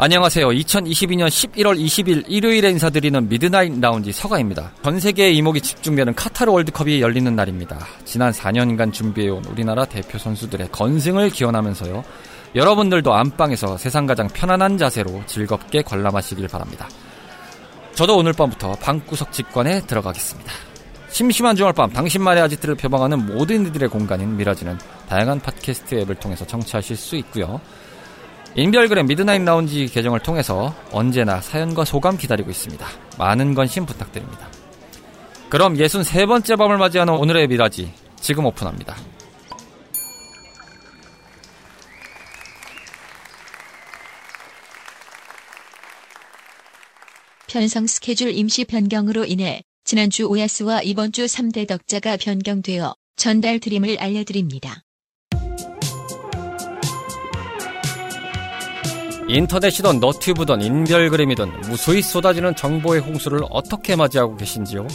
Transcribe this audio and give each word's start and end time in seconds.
안녕하세요. 0.00 0.50
2022년 0.50 1.26
11월 1.26 1.76
20일 1.76 2.22
일요일에 2.28 2.70
인사드리는 2.70 3.28
Midnight 3.28 3.80
Lounge 3.80 4.12
서가입니다. 4.12 4.70
전 4.84 5.00
세계의 5.00 5.36
이목이 5.38 5.60
집중되는 5.60 6.14
카타르 6.14 6.52
월드컵이 6.52 7.02
열리는 7.02 7.34
날입니다. 7.34 7.80
지난 8.04 8.30
4년간 8.30 8.92
준비해온 8.92 9.44
우리나라 9.46 9.84
대표 9.84 10.16
선수들의 10.16 10.68
건승을 10.70 11.30
기원하면서요. 11.30 12.04
여러분들도 12.54 13.12
안방에서 13.12 13.76
세상 13.76 14.06
가장 14.06 14.28
편안한 14.28 14.78
자세로 14.78 15.24
즐겁게 15.26 15.82
관람하시길 15.82 16.46
바랍니다. 16.46 16.88
저도 17.94 18.18
오늘 18.18 18.32
밤부터 18.34 18.76
방구석 18.76 19.32
직관에 19.32 19.80
들어가겠습니다. 19.80 20.52
심심한 21.10 21.56
주말 21.56 21.72
밤 21.72 21.90
당신만의 21.90 22.44
아지트를 22.44 22.76
표방하는 22.76 23.26
모든 23.26 23.66
이들의 23.66 23.88
공간인 23.88 24.36
미라지는 24.36 24.78
다양한 25.08 25.40
팟캐스트 25.40 25.96
앱을 26.02 26.14
통해서 26.14 26.46
청취하실 26.46 26.96
수 26.96 27.16
있고요. 27.16 27.60
인별그램 28.54 29.06
Midnight 29.06 29.42
Lounge 29.42 29.86
계정을 29.86 30.20
통해서 30.20 30.74
언제나 30.90 31.40
사연과 31.40 31.84
소감 31.84 32.16
기다리고 32.16 32.50
있습니다. 32.50 32.86
많은 33.18 33.54
관심 33.54 33.86
부탁드립니다. 33.86 34.48
그럼 35.48 35.74
63번째 35.74 36.58
밤을 36.58 36.78
맞이하는 36.78 37.14
오늘의 37.14 37.48
미라지 37.48 37.92
지금 38.16 38.44
오픈합니다. 38.46 38.96
편성 47.48 47.86
스케줄 47.86 48.30
임시 48.30 48.64
변경으로 48.64 49.24
인해 49.24 49.62
지난주 49.84 50.24
오야스와 50.24 50.82
이번 50.82 51.12
주 51.12 51.24
3대 51.24 51.66
덕자가 51.66 52.18
변경되어 52.18 52.94
전달 53.16 53.58
드림을 53.58 53.96
알려드립니다. 53.98 54.82
인터넷이든 59.28 60.00
너튜브든 60.00 60.62
인별그램이든 60.62 61.60
무수히 61.68 62.00
쏟아지는 62.00 62.56
정보의 62.56 63.02
홍수를 63.02 63.40
어떻게 63.50 63.94
맞이하고 63.94 64.36
계신지요? 64.36 64.86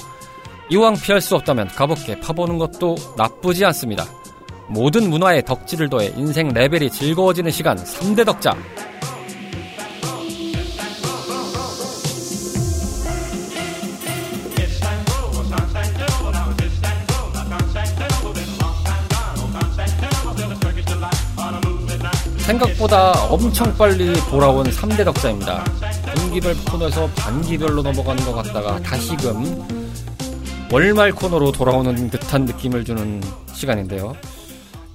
이왕 0.71 0.95
피할 0.95 1.21
수 1.21 1.35
없다면 1.35 1.67
가볍게 1.67 2.19
파보는 2.19 2.57
것도 2.57 2.95
나쁘지 3.15 3.63
않습니다. 3.65 4.05
모든 4.67 5.09
문화에 5.09 5.43
덕질을 5.43 5.87
더해 5.89 6.13
인생 6.17 6.47
레벨이 6.47 6.89
즐거워지는 6.89 7.51
시간 7.51 7.77
3대 7.77 8.25
덕자. 8.25 8.57
생각보다 22.45 23.11
엄청 23.27 23.75
빨리 23.77 24.13
돌아온 24.29 24.65
3대 24.65 25.05
덕자입니다. 25.05 25.63
분기별 26.15 26.55
코너에서 26.69 27.07
반기별로 27.15 27.81
넘어가는 27.81 28.23
것 28.25 28.33
같다가 28.33 28.79
다시금 28.81 29.65
월말 30.71 31.13
코너로 31.13 31.51
돌아오는 31.51 32.09
듯한 32.09 32.45
느낌을 32.45 32.83
주는 32.83 33.21
시간인데요. 33.53 34.15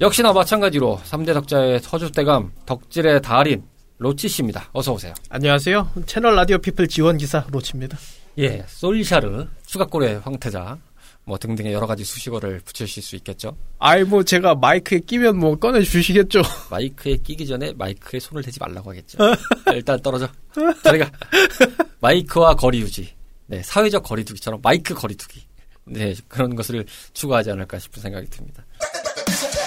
역시나 0.00 0.32
마찬가지로 0.32 1.00
3대 1.04 1.32
덕자의 1.34 1.80
서주대감 1.80 2.52
덕질의 2.66 3.22
달인 3.22 3.64
로치 3.96 4.28
씨입니다. 4.28 4.68
어서 4.72 4.92
오세요. 4.92 5.14
안녕하세요. 5.28 5.88
채널 6.06 6.36
라디오 6.36 6.58
피플 6.58 6.86
지원 6.86 7.16
기사 7.16 7.44
로치입니다. 7.50 7.96
예, 8.38 8.64
솔샤르 8.68 9.46
추가골의 9.66 10.20
황태자 10.20 10.76
뭐 11.28 11.36
등등의 11.36 11.74
여러 11.74 11.86
가지 11.86 12.04
수식어를 12.04 12.60
붙이실 12.64 13.02
수 13.02 13.14
있겠죠. 13.16 13.54
아이 13.78 14.02
뭐 14.02 14.22
제가 14.22 14.54
마이크에 14.54 15.00
끼면 15.00 15.38
뭐 15.38 15.56
꺼내 15.56 15.82
주시겠죠. 15.82 16.40
마이크에 16.70 17.18
끼기 17.18 17.46
전에 17.46 17.72
마이크에 17.76 18.18
손을 18.18 18.42
대지 18.42 18.58
말라고 18.58 18.90
하겠죠. 18.90 19.18
일단 19.74 20.00
떨어져. 20.00 20.26
저리가 20.82 21.10
마이크와 22.00 22.54
거리 22.56 22.80
유지. 22.80 23.14
네, 23.46 23.62
사회적 23.62 24.02
거리두기처럼 24.04 24.60
마이크 24.62 24.94
거리두기. 24.94 25.42
네, 25.84 26.14
그런 26.28 26.56
것을 26.56 26.84
추구하지 27.12 27.50
않을까 27.50 27.78
싶은 27.78 28.02
생각이 28.02 28.28
듭니다. 28.30 28.64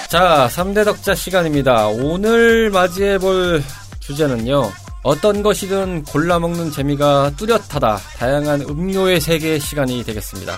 자, 0.09 0.47
3대 0.51 0.83
덕자 0.83 1.13
시간입니다. 1.13 1.87
오늘 1.87 2.71
맞이해 2.71 3.19
볼 3.19 3.63
주제는요. 3.99 4.71
어떤 5.03 5.43
것이든 5.43 6.03
골라 6.03 6.39
먹는 6.39 6.71
재미가 6.71 7.33
뚜렷하다. 7.37 7.97
다양한 8.17 8.61
음료의 8.61 9.21
세계 9.21 9.57
시간이 9.59 10.03
되겠습니다. 10.03 10.57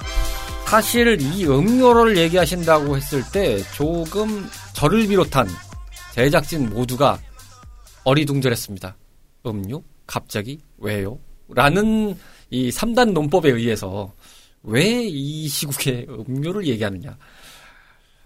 사실 0.67 1.21
이 1.21 1.45
음료를 1.45 2.17
얘기하신다고 2.17 2.97
했을 2.97 3.21
때 3.31 3.57
조금 3.75 4.47
저를 4.73 5.07
비롯한 5.07 5.47
제작진 6.13 6.69
모두가 6.69 7.19
어리둥절했습니다. 8.03 8.95
음료? 9.45 9.83
갑자기? 10.07 10.59
왜요? 10.79 11.19
라는 11.49 12.15
이 12.49 12.69
3단 12.69 13.11
논법에 13.11 13.51
의해서 13.51 14.11
왜 14.63 15.03
이 15.07 15.47
시국에 15.47 16.07
음료를 16.09 16.65
얘기하느냐. 16.65 17.17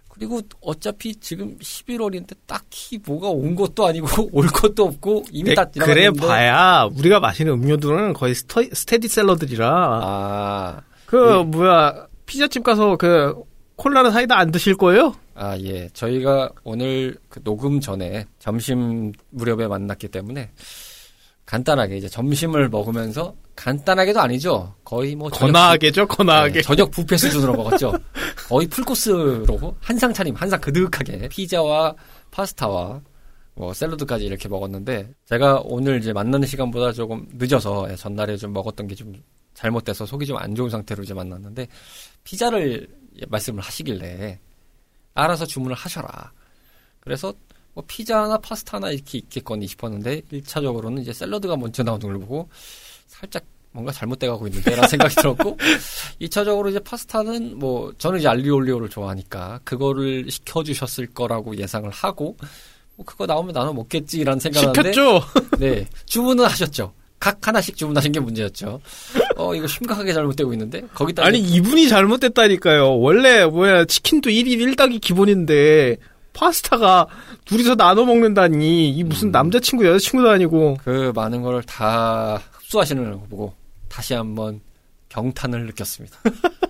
그리고 0.09 0.41
어차피 0.61 1.15
지금 1.17 1.57
11월인데 1.59 2.35
딱히 2.47 2.97
뭐가 3.05 3.27
온 3.27 3.55
것도 3.55 3.85
아니고 3.87 4.29
올 4.33 4.47
것도 4.47 4.85
없고 4.85 5.25
이미 5.31 5.53
다 5.53 5.69
지나갔는데 5.69 6.11
그래 6.11 6.27
봐야 6.27 6.85
우리가 6.85 7.19
마시는 7.19 7.53
음료들은 7.53 8.13
거의 8.13 8.33
스터, 8.33 8.61
스테디 8.71 9.07
셀러들이라 9.09 9.67
아. 9.69 10.81
그 11.05 11.39
예. 11.39 11.43
뭐야 11.43 12.07
피자집 12.27 12.63
가서 12.63 12.95
그 12.97 13.33
콜라는 13.77 14.11
사이다 14.11 14.38
안 14.38 14.51
드실 14.51 14.75
거예요? 14.75 15.15
아, 15.33 15.57
예. 15.59 15.88
저희가 15.93 16.49
오늘 16.63 17.15
그 17.29 17.41
녹음 17.43 17.79
전에 17.79 18.25
점심 18.39 19.11
무렵에 19.31 19.67
만났기 19.67 20.07
때문에 20.09 20.51
간단하게 21.45 21.97
이제 21.97 22.09
점심을 22.09 22.69
먹으면서 22.69 23.33
간단하게도 23.55 24.19
아니죠. 24.19 24.73
거의 24.83 25.15
뭐 25.15 25.29
거나하게죠, 25.29 26.07
거나하게. 26.07 26.53
네, 26.53 26.61
저녁 26.61 26.91
부페 26.91 27.15
수준으로 27.17 27.53
먹었죠. 27.55 27.93
거의 28.49 28.67
풀코스로 28.67 29.75
한상 29.79 30.13
차림, 30.13 30.35
한상 30.35 30.59
그득하게 30.59 31.29
피자와 31.29 31.95
파스타와 32.31 33.01
뭐 33.55 33.73
샐러드까지 33.73 34.25
이렇게 34.25 34.49
먹었는데 34.49 35.09
제가 35.25 35.61
오늘 35.63 35.99
이제 35.99 36.13
만나는 36.13 36.47
시간보다 36.47 36.91
조금 36.91 37.25
늦어서 37.33 37.88
예, 37.91 37.95
전날에 37.95 38.35
좀 38.38 38.53
먹었던 38.53 38.88
게 38.88 38.95
좀 38.95 39.13
잘못돼서 39.57 40.05
속이 40.05 40.25
좀 40.27 40.38
안 40.38 40.53
좋은 40.53 40.69
상태로 40.69 41.01
이제 41.01 41.15
만났는데 41.15 41.67
피자를 42.27 42.89
말씀을 43.29 43.61
하시길래 43.61 44.38
알아서 45.13 45.45
주문을 45.45 45.77
하셔라. 45.77 46.33
그래서 46.99 47.33
뭐 47.73 47.81
피자나 47.88 48.38
파스타나 48.39 48.91
이렇게 48.91 49.19
있겠거니 49.19 49.65
싶었는데 49.65 50.21
1차적으로는 50.33 51.01
이제 51.03 51.13
샐러드가 51.13 51.55
먼저 51.55 51.83
나오는 51.83 52.05
걸 52.05 52.19
보고 52.19 52.50
살짝 53.07 53.45
뭔가 53.71 53.94
잘못돼 53.94 54.27
가고 54.27 54.45
있는데 54.47 54.71
라는 54.71 54.89
생각이 54.89 55.15
들었고 55.15 55.57
2차적으로 56.21 56.69
이제 56.69 56.79
파스타는 56.79 57.57
뭐 57.59 57.94
저는 57.97 58.19
이제 58.19 58.27
알리올리오를 58.27 58.89
좋아하니까 58.89 59.62
그거를 59.63 60.29
시켜 60.29 60.63
주셨을 60.63 61.07
거라고 61.13 61.56
예상을 61.56 61.89
하고 61.91 62.35
뭐 62.97 63.06
그거 63.06 63.25
나오면 63.25 63.53
나눠 63.53 63.71
먹겠지라는 63.71 64.41
생각을 64.41 64.74
시켰죠. 64.75 65.21
네. 65.59 65.88
주문은 66.06 66.44
하셨죠. 66.44 66.94
각 67.19 67.47
하나씩 67.47 67.75
주문하신 67.75 68.11
게 68.11 68.19
문제였죠. 68.19 68.79
어, 69.37 69.55
이거 69.55 69.65
심각하게 69.67 70.13
잘못되고 70.13 70.53
있는데? 70.53 70.81
거기다. 70.93 71.25
아니, 71.25 71.39
이분이 71.39 71.89
잘못됐다니까요. 71.89 72.99
원래, 72.99 73.45
뭐야, 73.45 73.85
치킨도 73.85 74.29
1일 74.29 74.75
1닭이 74.75 75.01
기본인데, 75.01 75.97
파스타가 76.33 77.07
둘이서 77.45 77.75
나눠 77.75 78.05
먹는다니, 78.05 78.89
이 78.91 79.03
무슨 79.03 79.29
음. 79.29 79.31
남자친구, 79.31 79.85
여자친구도 79.87 80.29
아니고. 80.29 80.77
그 80.83 81.11
많은 81.15 81.41
걸 81.41 81.61
다 81.63 82.39
흡수하시는 82.53 83.03
걸 83.03 83.13
보고, 83.29 83.53
다시 83.89 84.13
한번 84.13 84.61
경탄을 85.09 85.65
느꼈습니다. 85.65 86.17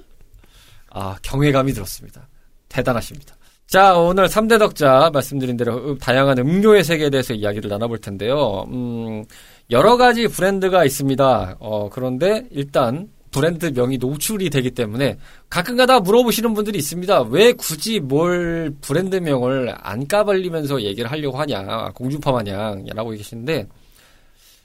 아, 0.91 1.17
경외감이 1.21 1.73
들었습니다. 1.73 2.27
대단하십니다. 2.69 3.35
자, 3.67 3.95
오늘 3.97 4.27
3대 4.27 4.57
덕자 4.59 5.09
말씀드린 5.11 5.57
대로 5.57 5.97
다양한 5.97 6.37
음료의 6.37 6.83
세계에 6.85 7.09
대해서 7.09 7.33
이야기를 7.33 7.69
나눠볼 7.69 7.97
텐데요. 7.99 8.65
음, 8.69 9.25
여러 9.69 9.97
가지 9.97 10.27
브랜드가 10.27 10.85
있습니다. 10.85 11.57
어, 11.59 11.89
그런데 11.89 12.47
일단 12.51 13.09
브랜드 13.31 13.65
명이 13.75 13.97
노출이 13.97 14.49
되기 14.49 14.71
때문에 14.71 15.17
가끔가다 15.49 15.99
물어보시는 15.99 16.53
분들이 16.53 16.77
있습니다. 16.79 17.23
왜 17.23 17.51
굳이 17.51 17.99
뭘 17.99 18.73
브랜드명을 18.81 19.75
안 19.77 20.07
까발리면서 20.07 20.81
얘기를 20.81 21.11
하려고 21.11 21.37
하냐, 21.39 21.89
공중파 21.93 22.31
마냥이라고 22.31 23.09
계시는데 23.11 23.67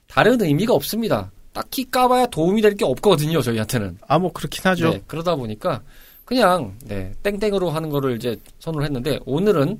다른 0.06 0.40
의미가 0.40 0.72
없습니다. 0.74 1.32
딱히 1.52 1.90
까봐야 1.90 2.26
도움이 2.26 2.62
될 2.62 2.76
게 2.76 2.84
없거든요, 2.84 3.42
저희한테는. 3.42 3.98
아, 4.06 4.18
뭐, 4.18 4.32
그렇긴 4.32 4.62
하죠. 4.64 4.90
네, 4.90 5.02
그러다 5.06 5.34
보니까 5.36 5.82
그냥 6.24 6.74
네, 6.86 7.12
땡땡으로 7.22 7.68
하는 7.70 7.90
거를 7.90 8.16
이제 8.16 8.36
선호를 8.60 8.86
했는데 8.86 9.18
오늘은 9.26 9.78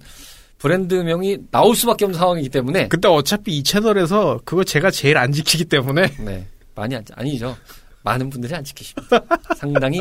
브랜드명이 0.62 1.38
나올 1.50 1.74
수밖에 1.74 2.04
없는 2.04 2.16
상황이기 2.18 2.48
때문에 2.48 2.86
근데 2.88 3.08
어차피 3.08 3.58
이 3.58 3.62
채널에서 3.64 4.40
그거 4.44 4.62
제가 4.62 4.90
제일 4.92 5.18
안 5.18 5.32
지키기 5.32 5.64
때문에 5.64 6.02
네, 6.20 6.46
많이 6.76 6.94
안, 6.94 7.04
아니죠. 7.16 7.56
많은 8.04 8.30
분들이 8.30 8.54
안 8.54 8.62
지키십니다. 8.62 9.20
상당히 9.56 10.00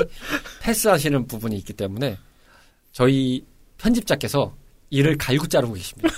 패스하시는 0.61 1.25
부분이 1.27 1.55
있기 1.57 1.73
때문에 1.73 2.17
저희 2.91 3.43
편집자께서 3.79 4.55
이를 4.91 5.17
갈고 5.17 5.47
자르고 5.47 5.73
계십니다. 5.73 6.09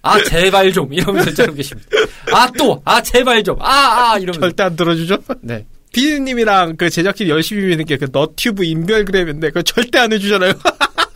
아 0.00 0.22
제발 0.24 0.72
좀 0.72 0.92
이러면서 0.92 1.34
자르고 1.34 1.56
계십니다. 1.56 1.88
아 2.32 2.46
또 2.52 2.80
아 2.86 3.02
제발 3.02 3.42
좀 3.44 3.56
아 3.60 4.12
아 4.12 4.18
이러면서 4.18 4.40
절대 4.40 4.62
안 4.62 4.76
들어주죠. 4.76 5.18
네 5.42 5.66
피디님이랑 5.92 6.76
그 6.76 6.88
제작진 6.88 7.28
열심히 7.28 7.64
미는 7.66 7.84
게 7.84 7.96
그 7.98 8.06
너튜브 8.12 8.64
인별그램인데 8.64 9.48
그거 9.48 9.60
절대 9.62 9.98
안 9.98 10.12
해주잖아요. 10.12 10.52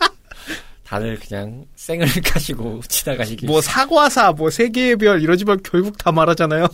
다들 0.93 1.17
그냥 1.17 1.65
생을 1.73 2.05
가시고 2.23 2.81
지나가시길 2.87 3.47
뭐 3.47 3.61
사과사, 3.61 4.31
뭐 4.33 4.51
세계의 4.51 4.97
별 4.97 5.23
이러지만 5.23 5.59
결국 5.63 5.97
다 5.97 6.11
말하잖아요. 6.11 6.67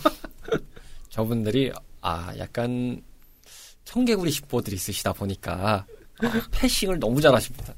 저분들이 1.09 1.71
아 2.01 2.33
약간 2.37 3.01
청개구리 3.85 4.29
십보들이 4.29 4.75
있으시다 4.75 5.13
보니까 5.13 5.85
어, 6.21 6.31
패싱을 6.51 6.99
너무 6.99 7.21
잘하십니다. 7.21 7.73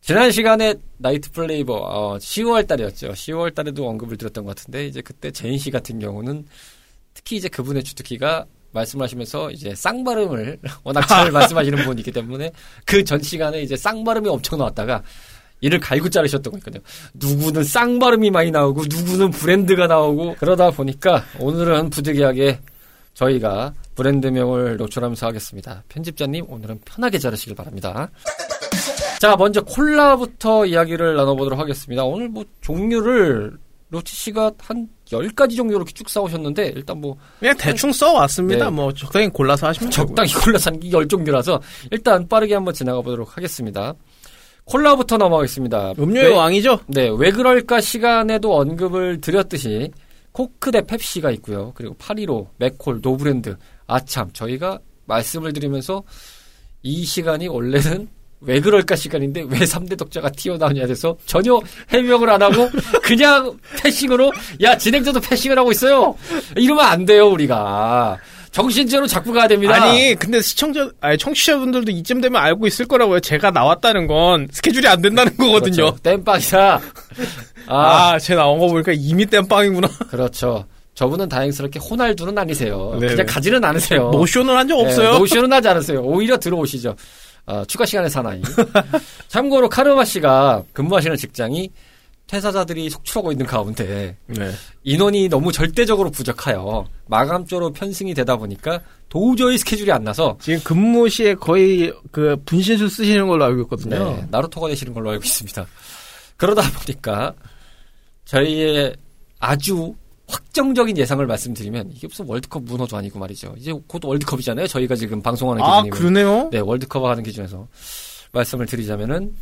지난 0.00 0.32
시간에 0.32 0.74
나이트 0.96 1.30
플레이버 1.30 1.74
어, 1.74 2.18
10월 2.18 2.66
달이었죠. 2.66 3.10
10월 3.12 3.54
달에도 3.54 3.88
언급을 3.88 4.16
드렸던 4.16 4.44
것 4.44 4.56
같은데 4.56 4.86
이제 4.86 5.00
그때 5.02 5.30
제인 5.30 5.56
씨 5.56 5.70
같은 5.70 6.00
경우는 6.00 6.48
특히 7.14 7.36
이제 7.36 7.48
그분의 7.48 7.84
주특기가 7.84 8.44
말씀하시면서 8.72 9.50
이제 9.50 9.74
쌍발음을 9.74 10.58
워낙 10.84 11.06
잘 11.06 11.30
말씀하시는 11.30 11.84
분이기 11.84 12.12
때문에 12.12 12.52
그 12.84 13.04
전 13.04 13.22
시간에 13.22 13.62
이제 13.62 13.76
쌍발음이 13.76 14.28
엄청 14.28 14.58
나왔다가 14.58 15.02
이를 15.60 15.80
갈고 15.80 16.08
자르셨던 16.08 16.52
거니까요. 16.60 16.82
누구는 17.14 17.64
쌍발음이 17.64 18.30
많이 18.30 18.50
나오고 18.50 18.84
누구는 18.88 19.30
브랜드가 19.30 19.86
나오고 19.86 20.36
그러다 20.38 20.70
보니까 20.70 21.24
오늘은 21.40 21.90
부득이하게 21.90 22.60
저희가 23.14 23.72
브랜드명을 23.96 24.76
노출하면서 24.76 25.26
하겠습니다. 25.26 25.82
편집자님 25.88 26.44
오늘은 26.48 26.80
편하게 26.84 27.18
자르시길 27.18 27.56
바랍니다. 27.56 28.10
자 29.18 29.34
먼저 29.36 29.62
콜라부터 29.62 30.66
이야기를 30.66 31.16
나눠보도록 31.16 31.58
하겠습니다. 31.58 32.04
오늘 32.04 32.28
뭐 32.28 32.44
종류를 32.60 33.58
로치 33.90 34.14
씨가 34.14 34.52
한 34.58 34.88
10가지 35.10 35.56
정도 35.56 35.74
이렇게 35.74 35.92
쭉 35.92 36.08
싸우셨는데 36.08 36.72
일단 36.76 37.00
뭐 37.00 37.16
그냥 37.38 37.56
대충 37.56 37.92
써왔습니다. 37.92 38.66
네. 38.66 38.70
뭐 38.70 38.92
적당히 38.92 39.28
골라서 39.28 39.66
하시면 39.68 39.90
되고요. 39.90 40.06
적당히 40.06 40.32
골라서 40.34 40.70
한게 40.70 40.88
10종류라서 40.90 41.60
일단 41.90 42.28
빠르게 42.28 42.54
한번 42.54 42.74
지나가 42.74 43.00
보도록 43.00 43.36
하겠습니다. 43.36 43.94
콜라부터 44.64 45.16
넘어가겠습니다. 45.16 45.94
음료의 45.98 46.26
왜- 46.28 46.34
왕이죠. 46.36 46.80
네, 46.88 47.08
왜 47.16 47.30
그럴까 47.30 47.80
시간에도 47.80 48.54
언급을 48.56 49.20
드렸듯이 49.20 49.90
코크 50.32 50.70
대 50.70 50.82
펩시가 50.82 51.30
있고요. 51.32 51.72
그리고 51.74 51.94
팔일오, 51.98 52.50
맥콜, 52.58 53.00
노브랜드, 53.02 53.56
아참 53.86 54.30
저희가 54.32 54.78
말씀을 55.06 55.52
드리면서 55.54 56.02
이 56.82 57.04
시간이 57.04 57.48
원래는 57.48 58.08
왜 58.40 58.60
그럴까 58.60 58.94
시간인데 58.96 59.46
왜 59.48 59.58
3대 59.60 59.96
덕자가 59.98 60.30
튀어나오냐 60.30 60.86
돼서 60.86 61.16
전혀 61.26 61.60
해명을 61.90 62.30
안 62.30 62.40
하고 62.42 62.70
그냥 63.02 63.58
패싱으로 63.82 64.32
야 64.62 64.76
진행자도 64.78 65.20
패싱을 65.20 65.58
하고 65.58 65.72
있어요. 65.72 66.14
이러면 66.56 66.84
안 66.84 67.04
돼요 67.04 67.28
우리가 67.28 68.16
정신제로 68.52 69.06
자꾸 69.06 69.32
가야 69.32 69.46
됩니다. 69.48 69.74
아니 69.82 70.14
근데 70.14 70.40
시청자, 70.40 70.88
아니 71.00 71.18
청취자분들도 71.18 71.90
이쯤 71.92 72.20
되면 72.20 72.40
알고 72.40 72.66
있을 72.66 72.86
거라고요. 72.86 73.20
제가 73.20 73.50
나왔다는 73.50 74.06
건 74.06 74.48
스케줄이 74.50 74.86
안 74.86 75.02
된다는 75.02 75.36
거거든요. 75.36 75.76
그렇죠. 75.92 75.96
땜빵이다. 76.02 76.80
아, 77.66 78.12
아, 78.12 78.18
제 78.18 78.34
나온 78.34 78.58
거 78.58 78.68
보니까 78.68 78.92
이미 78.96 79.26
땜빵이구나. 79.26 79.88
그렇죠. 80.10 80.64
저분은 80.94 81.28
다행스럽게 81.28 81.78
호날두는 81.78 82.36
아니세요. 82.38 82.96
네네. 82.98 83.12
그냥 83.14 83.26
가지는 83.26 83.62
않으세요. 83.64 84.10
노쇼는 84.10 84.56
한 84.56 84.66
적 84.66 84.78
없어요. 84.80 85.12
네, 85.12 85.18
노쇼는 85.18 85.52
하지 85.52 85.68
않으세요. 85.68 86.00
오히려 86.02 86.36
들어오시죠. 86.38 86.96
어, 87.48 87.64
추가 87.64 87.86
시간의 87.86 88.10
사나이. 88.10 88.42
참고로 89.28 89.70
카르마 89.70 90.04
씨가 90.04 90.64
근무하시는 90.74 91.16
직장이 91.16 91.70
퇴사자들이 92.26 92.90
속출하고 92.90 93.32
있는 93.32 93.46
가운데 93.46 94.14
네. 94.26 94.50
인원이 94.84 95.30
너무 95.30 95.50
절대적으로 95.50 96.10
부족하여 96.10 96.84
마감조로 97.06 97.72
편승이 97.72 98.12
되다 98.12 98.36
보니까 98.36 98.82
도저히 99.08 99.56
스케줄이 99.56 99.90
안 99.90 100.04
나서 100.04 100.36
지금 100.42 100.60
근무 100.62 101.08
시에 101.08 101.34
거의 101.34 101.90
그 102.12 102.36
분신술 102.44 102.90
쓰시는 102.90 103.26
걸로 103.26 103.44
알고 103.46 103.62
있거든요. 103.62 104.16
네, 104.16 104.26
나루토가 104.30 104.68
되시는 104.68 104.92
걸로 104.92 105.08
알고 105.08 105.24
있습니다. 105.24 105.66
그러다 106.36 106.70
보니까 106.70 107.32
저희의 108.26 108.94
아주 109.38 109.94
확정적인 110.28 110.96
예상을 110.96 111.24
말씀드리면 111.26 111.90
이게 111.92 112.06
무슨 112.06 112.26
월드컵 112.26 112.64
문어도 112.64 112.96
아니고 112.96 113.18
말이죠. 113.18 113.54
이제 113.58 113.72
곧 113.86 114.04
월드컵이잖아요. 114.04 114.66
저희가 114.66 114.94
지금 114.94 115.22
방송하는 115.22 115.62
아, 115.62 115.82
기준이면. 115.82 115.98
그러네요. 115.98 116.50
네, 116.50 116.58
월드컵 116.58 117.04
하는 117.04 117.22
기준에서 117.22 117.66
말씀을 118.32 118.66
드리자면은 118.66 119.34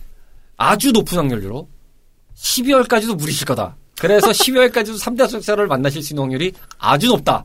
아주 0.57 0.93
높은 0.93 1.19
확률로 1.19 1.69
12월까지도 2.37 3.17
물리실 3.17 3.47
거다. 3.47 3.77
그래서 3.99 4.29
12월까지도 4.29 5.01
3대 5.01 5.29
적자를 5.29 5.67
만나실 5.67 6.03
수 6.03 6.13
있는 6.13 6.23
확률이 6.23 6.53
아주 6.79 7.09
높다. 7.09 7.45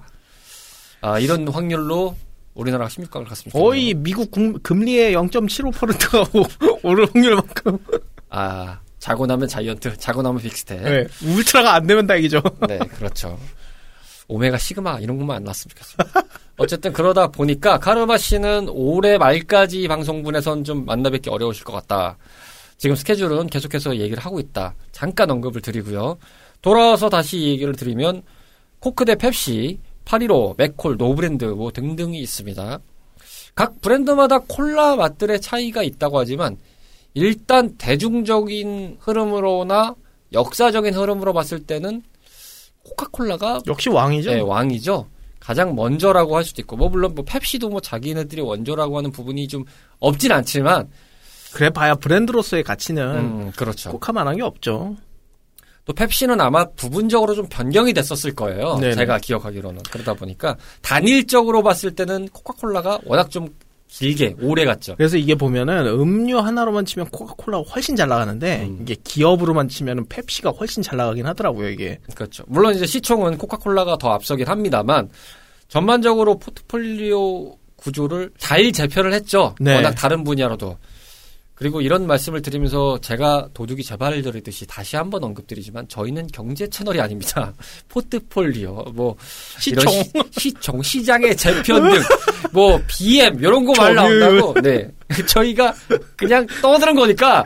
아, 1.01 1.17
이런 1.19 1.47
확률로 1.47 2.15
우리나라가 2.53 2.89
16강을 2.89 3.27
갔습니다. 3.27 3.57
거의 3.57 3.93
미국 3.93 4.29
금, 4.31 4.59
금리의 4.61 5.15
0.75%가 5.15 6.25
오를 6.83 7.07
확률만큼. 7.13 7.77
아, 8.29 8.79
자고 9.01 9.25
나면 9.25 9.47
자이언트, 9.47 9.97
자고 9.97 10.21
나면 10.21 10.39
빅스텝. 10.41 10.79
네. 10.83 11.07
울트라가 11.25 11.73
안 11.73 11.87
되면 11.87 12.05
다행이죠. 12.05 12.39
네, 12.69 12.77
그렇죠. 12.77 13.37
오메가 14.27 14.59
시그마 14.59 14.99
이런 14.99 15.17
것만 15.17 15.37
안 15.37 15.43
나왔으면 15.43 15.73
좋겠습니다. 15.75 16.21
어쨌든 16.57 16.93
그러다 16.93 17.27
보니까 17.29 17.79
카르마 17.79 18.19
씨는 18.19 18.69
올해 18.69 19.17
말까지 19.17 19.87
방송분에선 19.87 20.63
좀 20.63 20.85
만나뵙기 20.85 21.31
어려우실 21.31 21.63
것 21.63 21.73
같다. 21.73 22.19
지금 22.77 22.95
스케줄은 22.95 23.47
계속해서 23.47 23.97
얘기를 23.97 24.23
하고 24.23 24.39
있다. 24.39 24.75
잠깐 24.91 25.31
언급을 25.31 25.61
드리고요. 25.61 26.19
돌아와서 26.61 27.09
다시 27.09 27.41
얘기를 27.41 27.75
드리면 27.75 28.21
코크 28.79 29.03
대 29.03 29.15
펩시, 29.15 29.79
팔일오, 30.05 30.53
맥콜, 30.59 30.97
노브랜드 30.97 31.45
뭐 31.45 31.71
등등이 31.71 32.19
있습니다. 32.19 32.79
각 33.55 33.81
브랜드마다 33.81 34.39
콜라 34.47 34.95
맛들의 34.95 35.41
차이가 35.41 35.81
있다고 35.81 36.19
하지만 36.19 36.57
일단 37.13 37.75
대중적인 37.77 38.97
흐름으로나 38.99 39.95
역사적인 40.33 40.93
흐름으로 40.93 41.33
봤을 41.33 41.59
때는 41.59 42.03
코카콜라가 42.83 43.61
역시 43.67 43.89
왕이죠. 43.89 44.31
네, 44.31 44.39
왕이죠. 44.39 45.07
가장 45.39 45.75
먼저라고 45.75 46.37
할 46.37 46.43
수도 46.43 46.61
있고, 46.61 46.77
뭐, 46.77 46.87
물론, 46.87 47.15
뭐, 47.15 47.25
펩시도 47.25 47.69
뭐, 47.69 47.81
자기네들이 47.81 48.41
원조라고 48.41 48.97
하는 48.97 49.11
부분이 49.11 49.47
좀 49.47 49.65
없진 49.99 50.31
않지만, 50.31 50.87
그래 51.53 51.69
봐야 51.71 51.95
브랜드로서의 51.95 52.63
가치는 52.63 53.03
음, 53.17 53.51
그렇죠. 53.55 53.91
꼭 53.91 54.07
하만한 54.07 54.37
게 54.37 54.43
없죠. 54.43 54.95
또 55.83 55.93
펩시는 55.93 56.39
아마 56.39 56.65
부분적으로 56.65 57.33
좀 57.33 57.47
변경이 57.49 57.91
됐었을 57.91 58.35
거예요. 58.35 58.77
네네. 58.77 58.93
제가 58.93 59.17
기억하기로는. 59.17 59.81
그러다 59.89 60.13
보니까, 60.13 60.55
단일적으로 60.83 61.63
봤을 61.63 61.95
때는 61.95 62.29
코카콜라가 62.29 62.99
워낙 63.05 63.31
좀 63.31 63.49
길게, 63.91 64.35
오래 64.41 64.63
갔죠. 64.63 64.95
그래서 64.95 65.17
이게 65.17 65.35
보면은 65.35 65.85
음료 65.87 66.39
하나로만 66.39 66.85
치면 66.85 67.09
코카콜라가 67.09 67.69
훨씬 67.69 67.95
잘 67.95 68.07
나가는데 68.07 68.63
음. 68.63 68.79
이게 68.81 68.95
기업으로만 69.03 69.67
치면은 69.67 70.05
펩시가 70.07 70.51
훨씬 70.51 70.81
잘 70.81 70.97
나가긴 70.97 71.25
하더라고요 71.25 71.69
이게. 71.69 71.99
그렇죠. 72.15 72.43
물론 72.47 72.73
이제 72.73 72.85
시총은 72.85 73.37
코카콜라가 73.37 73.97
더 73.97 74.09
앞서긴 74.09 74.47
합니다만, 74.47 75.09
전반적으로 75.67 76.39
포트폴리오 76.39 77.57
구조를 77.75 78.31
잘 78.37 78.71
재편을 78.71 79.13
했죠. 79.13 79.55
네. 79.59 79.75
워낙 79.75 79.91
다른 79.91 80.23
분야로도. 80.23 80.77
그리고 81.61 81.79
이런 81.79 82.07
말씀을 82.07 82.41
드리면서 82.41 82.97
제가 83.01 83.49
도둑이 83.53 83.83
제발을 83.83 84.23
저리듯이 84.23 84.65
다시 84.65 84.95
한번 84.95 85.23
언급드리지만 85.23 85.87
저희는 85.87 86.25
경제 86.33 86.67
채널이 86.67 86.99
아닙니다. 86.99 87.53
포트폴리오, 87.87 88.85
뭐 88.95 89.15
시총. 89.59 89.93
시, 89.93 90.11
시총, 90.39 90.81
시장의 90.81 91.37
재편 91.37 91.87
등, 91.87 92.01
뭐 92.51 92.81
BM 92.87 93.37
이런 93.39 93.63
거 93.63 93.73
말. 93.77 93.93
나온다고. 93.93 94.59
네, 94.59 94.89
저희가 95.27 95.71
그냥 96.15 96.47
떠드는 96.63 96.95
거니까 96.95 97.45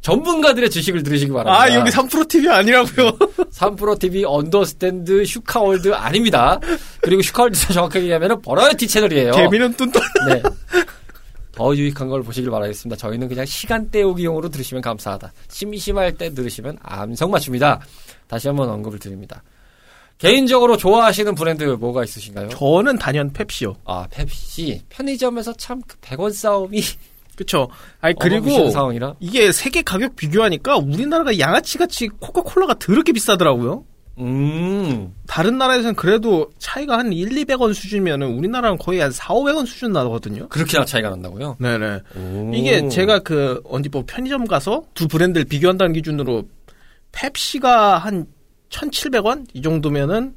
전문가들의 0.00 0.70
지식을 0.70 1.02
들으시기 1.02 1.32
바랍니다. 1.32 1.60
아, 1.60 1.74
여기 1.74 1.90
3프로 1.90 2.28
TV 2.28 2.48
아니라고요? 2.48 3.18
3프로 3.52 3.98
TV 3.98 4.24
understand 4.24 5.24
슈카월드 5.24 5.92
아닙니다. 5.92 6.60
그리고 7.00 7.20
슈카월드 7.20 7.58
정확하게 7.72 8.02
얘기하면 8.02 8.40
버라이어티 8.42 8.86
채널이에요. 8.86 9.32
개미는 9.32 9.72
뚠뚠. 9.74 10.00
네. 10.28 10.42
더 11.54 11.74
유익한 11.76 12.08
걸 12.08 12.22
보시길 12.22 12.50
바라겠습니다. 12.50 12.96
저희는 12.96 13.28
그냥 13.28 13.46
시간 13.46 13.88
때우기용으로 13.90 14.48
들으시면 14.48 14.82
감사하다. 14.82 15.32
심심할 15.48 16.12
때 16.16 16.32
들으시면 16.34 16.78
안성맞춤입니다. 16.82 17.80
다시 18.26 18.48
한번 18.48 18.68
언급을 18.70 18.98
드립니다. 18.98 19.42
개인적으로 20.18 20.76
좋아하시는 20.76 21.34
브랜드 21.34 21.64
뭐가 21.64 22.04
있으신가요? 22.04 22.48
저는 22.50 22.98
단연 22.98 23.32
펩시요. 23.32 23.76
아, 23.84 24.06
펩시. 24.10 24.82
편의점에서 24.88 25.52
참 25.54 25.80
그 25.86 25.96
100원 25.98 26.32
싸움이 26.32 26.80
그쵸. 27.36 27.68
아니, 28.00 28.14
그리고 28.18 28.70
상황이라. 28.70 29.16
이게 29.18 29.50
세계 29.50 29.82
가격 29.82 30.14
비교하니까 30.14 30.76
우리나라가 30.76 31.36
양아치같이 31.38 32.08
코카콜라가 32.20 32.74
더럽게 32.78 33.12
비싸더라고요. 33.12 33.84
음. 34.18 35.12
다른 35.26 35.58
나라에서는 35.58 35.94
그래도 35.96 36.50
차이가 36.58 36.98
한 36.98 37.12
1, 37.12 37.28
200원 37.30 37.74
수준이면은 37.74 38.34
우리나라는 38.38 38.78
거의 38.78 39.00
한 39.00 39.10
4, 39.10 39.34
500원 39.34 39.66
수준 39.66 39.92
나거든요. 39.92 40.48
그렇게나 40.48 40.84
차이가 40.84 41.10
난다고요? 41.10 41.56
네네. 41.58 42.00
오. 42.16 42.50
이게 42.54 42.88
제가 42.88 43.18
그 43.20 43.60
어디 43.64 43.88
뭐 43.88 44.04
편의점 44.06 44.46
가서 44.46 44.84
두 44.94 45.08
브랜드를 45.08 45.44
비교한다는 45.44 45.92
기준으로 45.92 46.44
펩시가 47.12 47.98
한 47.98 48.26
1,700원 48.70 49.46
이 49.52 49.62
정도면은 49.62 50.34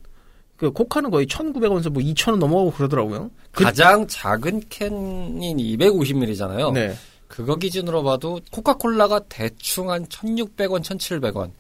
그 0.56 0.72
코카는 0.72 1.12
거의 1.12 1.28
1,900원에서 1.28 1.90
뭐 1.92 2.02
2,000원 2.02 2.38
넘어가고 2.38 2.72
그러더라고요. 2.72 3.30
그- 3.52 3.64
가장 3.64 4.08
작은 4.08 4.64
캔인 4.70 5.58
250ml잖아요. 5.58 6.74
네. 6.74 6.96
그거 7.28 7.56
기준으로 7.58 8.04
봐도 8.04 8.40
코카콜라가 8.52 9.20
대충 9.30 9.92
한 9.92 10.06
1,600원, 10.08 10.82
1,700원. 10.82 11.52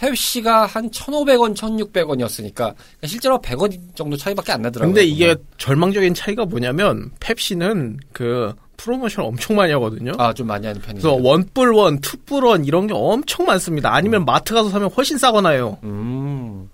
펩시가 0.00 0.64
한 0.64 0.90
1,500원, 0.90 1.54
1,600원이었으니까 1.54 2.74
실제로 3.04 3.38
100원 3.38 3.78
정도 3.94 4.16
차이밖에 4.16 4.52
안 4.52 4.62
나더라고요. 4.62 4.94
근데 4.94 5.06
이게 5.06 5.36
절망적인 5.58 6.14
차이가 6.14 6.46
뭐냐면 6.46 7.10
펩시는 7.20 7.98
그 8.12 8.54
프로모션 8.78 9.26
엄청 9.26 9.56
많이 9.56 9.72
하거든요. 9.74 10.12
아, 10.16 10.32
좀 10.32 10.46
많이 10.46 10.66
하는 10.66 10.80
편이에요. 10.80 11.02
그래서 11.02 11.22
원뿔 11.22 11.72
원, 11.74 12.00
투뿔 12.00 12.44
원 12.44 12.64
이런 12.64 12.86
게 12.86 12.94
엄청 12.96 13.44
많습니다. 13.44 13.94
아니면 13.94 14.24
마트 14.24 14.54
가서 14.54 14.70
사면 14.70 14.90
훨씬 14.90 15.18
싸거나요. 15.18 15.78
음. 15.82 16.70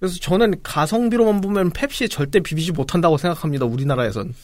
그래서 0.00 0.16
저는 0.20 0.54
가성비로만 0.64 1.40
보면 1.40 1.70
펩시에 1.70 2.08
절대 2.08 2.40
비비지 2.40 2.72
못한다고 2.72 3.18
생각합니다. 3.18 3.66
우리나라에선. 3.66 4.34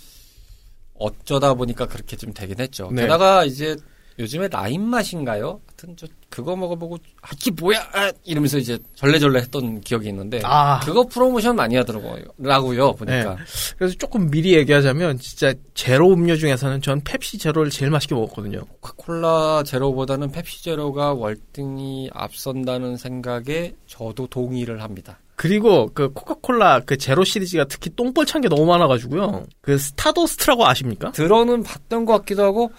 어쩌다 0.94 1.54
보니까 1.54 1.86
그렇게 1.86 2.16
좀 2.16 2.32
되긴 2.32 2.60
했죠. 2.60 2.90
네. 2.92 3.02
게다가 3.02 3.44
이제 3.44 3.76
요즘에 4.18 4.48
라임 4.48 4.82
맛인가요? 4.82 5.60
하여튼 5.66 5.96
저 5.96 6.06
그거 6.30 6.54
먹어보고 6.54 6.98
아, 7.22 7.28
이게 7.34 7.50
뭐야? 7.50 7.78
아, 7.92 8.12
이러면서 8.24 8.58
이제 8.58 8.78
절레절레 8.94 9.40
했던 9.40 9.80
기억이 9.80 10.08
있는데 10.08 10.40
아. 10.44 10.78
그거 10.84 11.04
프로모션 11.04 11.56
많이 11.56 11.74
하더라고요. 11.76 12.24
라고요 12.38 12.92
보니까. 12.94 13.36
그래서 13.76 13.94
조금 13.98 14.30
미리 14.30 14.54
얘기하자면 14.54 15.18
진짜 15.18 15.52
제로 15.74 16.12
음료 16.12 16.36
중에서는 16.36 16.80
전 16.82 17.00
펩시 17.02 17.38
제로를 17.38 17.70
제일 17.70 17.90
맛있게 17.90 18.14
먹었거든요. 18.14 18.60
코카콜라 18.80 19.62
제로보다는 19.64 20.30
펩시 20.30 20.62
제로가 20.62 21.14
월등히 21.14 22.08
앞선다는 22.12 22.96
생각에 22.96 23.74
저도 23.88 24.26
동의를 24.28 24.80
합니다. 24.82 25.18
그리고 25.36 25.90
그 25.92 26.12
코카콜라 26.12 26.80
그 26.86 26.96
제로 26.96 27.24
시리즈가 27.24 27.64
특히 27.64 27.90
똥볼 27.96 28.24
찬 28.26 28.40
게 28.40 28.48
너무 28.48 28.66
많아가지고요. 28.66 29.44
그 29.60 29.76
스타더스트라고 29.78 30.64
아십니까? 30.66 31.10
들어는 31.10 31.64
봤던 31.64 32.04
것 32.04 32.18
같기도 32.18 32.44
하고 32.44 32.70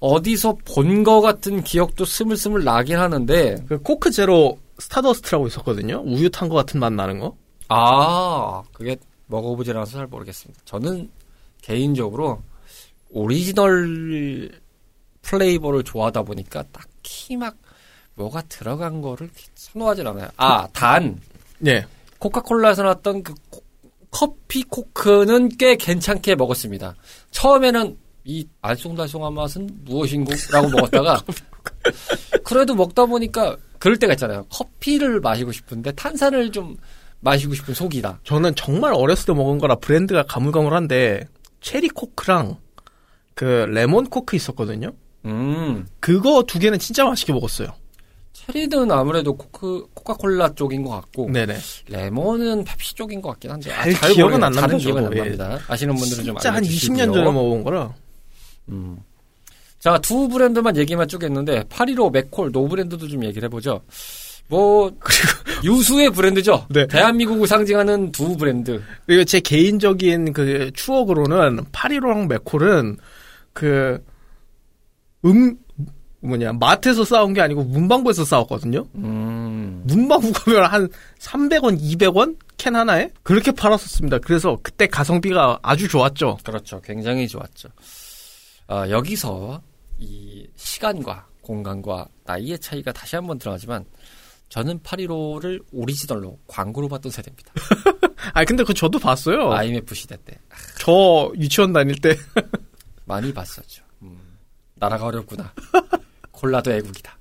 어디서 0.00 0.58
본것 0.64 1.22
같은 1.22 1.62
기억도 1.64 2.04
스물스물 2.04 2.64
나긴 2.64 2.98
하는데 2.98 3.56
그 3.68 3.78
코크 3.80 4.10
제로 4.10 4.58
스타더스트라고 4.78 5.46
있었거든요. 5.46 6.02
우유 6.04 6.28
탄것 6.30 6.54
같은 6.66 6.80
맛 6.80 6.92
나는 6.92 7.18
거. 7.18 7.34
아 7.68 8.62
그게 8.72 8.96
먹어보지 9.26 9.70
않아서 9.70 9.92
잘 9.92 10.06
모르겠습니다. 10.06 10.60
저는 10.64 11.10
개인적으로 11.62 12.42
오리지널 13.10 14.50
flavor를 15.22 15.82
좋아하다 15.82 16.22
보니까 16.22 16.62
딱히 16.72 17.36
막 17.36 17.56
뭐가 18.14 18.42
들어간 18.42 19.00
거를 19.00 19.28
선호하진 19.54 20.06
않아요. 20.06 20.28
아 20.36 20.68
단 20.72 21.20
네. 21.58 21.84
코카콜라에서 22.18 22.82
나왔던 22.82 23.22
그 23.22 23.34
코- 23.50 23.62
커피 24.10 24.62
코크는 24.62 25.48
꽤 25.58 25.76
괜찮게 25.76 26.34
먹었습니다. 26.36 26.94
처음에는 27.32 27.98
이 28.28 28.44
알쏭달쏭한 28.60 29.32
맛은 29.32 29.70
무엇인고라고 29.84 30.68
먹었다가 30.70 31.22
그래도 32.42 32.74
먹다 32.74 33.06
보니까 33.06 33.56
그럴 33.78 33.96
때가 33.98 34.14
있잖아요. 34.14 34.44
커피를 34.50 35.20
마시고 35.20 35.52
싶은데 35.52 35.92
탄산을 35.92 36.50
좀 36.50 36.76
마시고 37.20 37.54
싶은 37.54 37.72
속이다. 37.72 38.20
저는 38.24 38.56
정말 38.56 38.92
어렸을 38.94 39.26
때 39.26 39.32
먹은 39.32 39.58
거라 39.58 39.76
브랜드가 39.76 40.24
가물가물한데 40.24 41.28
체리 41.60 41.88
코크랑 41.88 42.56
그 43.34 43.44
레몬 43.44 44.06
코크 44.06 44.34
있었거든요. 44.34 44.90
음, 45.24 45.86
그거 46.00 46.42
두 46.42 46.58
개는 46.58 46.80
진짜 46.80 47.04
맛있게 47.04 47.32
먹었어요. 47.32 47.68
체리는 48.32 48.90
아무래도 48.90 49.36
코크 49.36 49.86
코카콜라 49.94 50.52
쪽인 50.54 50.82
것 50.82 50.90
같고 50.90 51.30
네네. 51.30 51.56
레몬은 51.88 52.64
펩시 52.64 52.94
쪽인 52.96 53.22
것 53.22 53.30
같긴 53.30 53.52
한데 53.52 53.70
잘 53.70 53.92
기억은 54.12 54.42
안 54.42 54.52
모르겠어요. 54.52 54.60
다른 54.60 54.68
납니다, 54.72 54.78
기억은 54.78 55.04
안 55.04 55.10
저도. 55.10 55.16
예. 55.16 55.36
납니다. 55.36 55.58
아시는 55.68 55.94
분들은 55.94 56.24
좀 56.24 56.34
진짜 56.36 56.48
한 56.50 56.56
알려주시고요. 56.56 56.96
20년 56.98 57.12
전에 57.14 57.24
먹은 57.32 57.62
거라. 57.62 57.94
음. 58.68 58.98
자, 59.78 59.98
두 59.98 60.28
브랜드만 60.28 60.76
얘기만 60.76 61.06
쭉 61.08 61.22
했는데, 61.22 61.62
815, 61.68 62.10
맥콜, 62.10 62.50
노 62.52 62.66
브랜드도 62.66 63.06
좀 63.08 63.24
얘기를 63.24 63.46
해보죠. 63.46 63.82
뭐, 64.48 64.90
유수의 65.64 66.10
브랜드죠. 66.10 66.66
네. 66.70 66.86
대한민국을 66.86 67.46
상징하는 67.46 68.12
두 68.12 68.36
브랜드. 68.36 68.82
그리고 69.06 69.24
제 69.24 69.40
개인적인 69.40 70.32
그 70.32 70.70
추억으로는 70.74 71.64
팔일오랑 71.72 72.28
맥콜은 72.28 72.96
그, 73.52 74.02
음, 75.24 75.56
뭐냐, 76.20 76.52
마트에서 76.54 77.04
싸운 77.04 77.32
게 77.32 77.40
아니고 77.40 77.64
문방구에서 77.64 78.24
싸웠거든요? 78.24 78.86
음. 78.96 79.82
문방구 79.86 80.32
가면 80.32 80.64
한 80.64 80.88
300원, 81.18 81.80
200원? 81.80 82.36
캔 82.56 82.74
하나에? 82.74 83.10
그렇게 83.22 83.52
팔았었습니다. 83.52 84.18
그래서 84.18 84.58
그때 84.62 84.86
가성비가 84.86 85.58
아주 85.62 85.88
좋았죠. 85.88 86.38
그렇죠. 86.42 86.80
굉장히 86.80 87.28
좋았죠. 87.28 87.68
아, 88.68 88.88
여기서 88.88 89.62
이 89.98 90.46
시간과 90.56 91.26
공간과 91.40 92.06
나이의 92.24 92.58
차이가 92.58 92.92
다시 92.92 93.16
한번 93.16 93.38
들어가지만, 93.38 93.84
저는 94.48 94.80
815를 94.80 95.64
오리지널로 95.72 96.38
광고로 96.46 96.88
봤던 96.88 97.10
세대입니다. 97.10 97.52
아 98.34 98.44
근데 98.44 98.62
그거 98.62 98.72
저도 98.72 98.98
봤어요. 98.98 99.52
IMF 99.52 99.94
시대 99.94 100.16
때. 100.24 100.38
저 100.78 101.32
유치원 101.36 101.72
다닐 101.72 102.00
때. 102.00 102.16
많이 103.04 103.32
봤었죠. 103.32 103.84
음, 104.02 104.18
나라가 104.74 105.06
어렵구나. 105.06 105.52
콜라도 106.30 106.72
애국이다. 106.72 107.16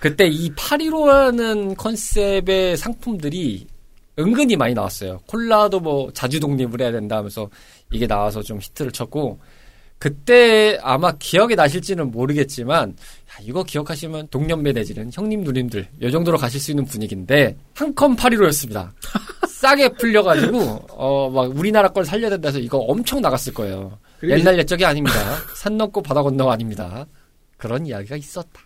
그때 0.00 0.26
이 0.26 0.50
815라는 0.54 1.76
컨셉의 1.76 2.76
상품들이 2.76 3.66
은근히 4.18 4.56
많이 4.56 4.74
나왔어요. 4.74 5.20
콜라도 5.26 5.80
뭐 5.80 6.10
자주 6.12 6.40
독립을 6.40 6.80
해야 6.80 6.90
된다 6.90 7.18
하면서 7.18 7.48
이게 7.92 8.06
나와서 8.06 8.42
좀 8.42 8.58
히트를 8.60 8.92
쳤고 8.92 9.38
그때 9.98 10.78
아마 10.82 11.12
기억이 11.18 11.56
나실지는 11.56 12.10
모르겠지만 12.10 12.90
야, 12.90 12.94
이거 13.42 13.62
기억하시면 13.64 14.28
동년배 14.30 14.72
내지는 14.72 15.10
형님 15.12 15.42
누님들 15.42 15.88
요 16.02 16.10
정도로 16.10 16.36
가실 16.38 16.60
수 16.60 16.70
있는 16.70 16.84
분위기인데 16.84 17.56
한컴 17.74 18.16
815였습니다. 18.16 18.90
싸게 19.48 19.90
풀려가지고 19.94 20.86
어 20.90 21.30
막 21.30 21.56
우리나라 21.56 21.88
걸 21.88 22.04
살려야 22.04 22.30
된다 22.30 22.48
해서 22.48 22.58
이거 22.58 22.78
엄청 22.78 23.20
나갔을 23.22 23.54
거예요. 23.54 23.98
옛날 24.22 24.58
옛적이 24.58 24.84
아닙니다. 24.84 25.16
산 25.54 25.76
넘고 25.78 26.02
바다 26.02 26.22
건너 26.22 26.50
아닙니다. 26.50 27.06
그런 27.56 27.86
이야기가 27.86 28.16
있었다. 28.16 28.60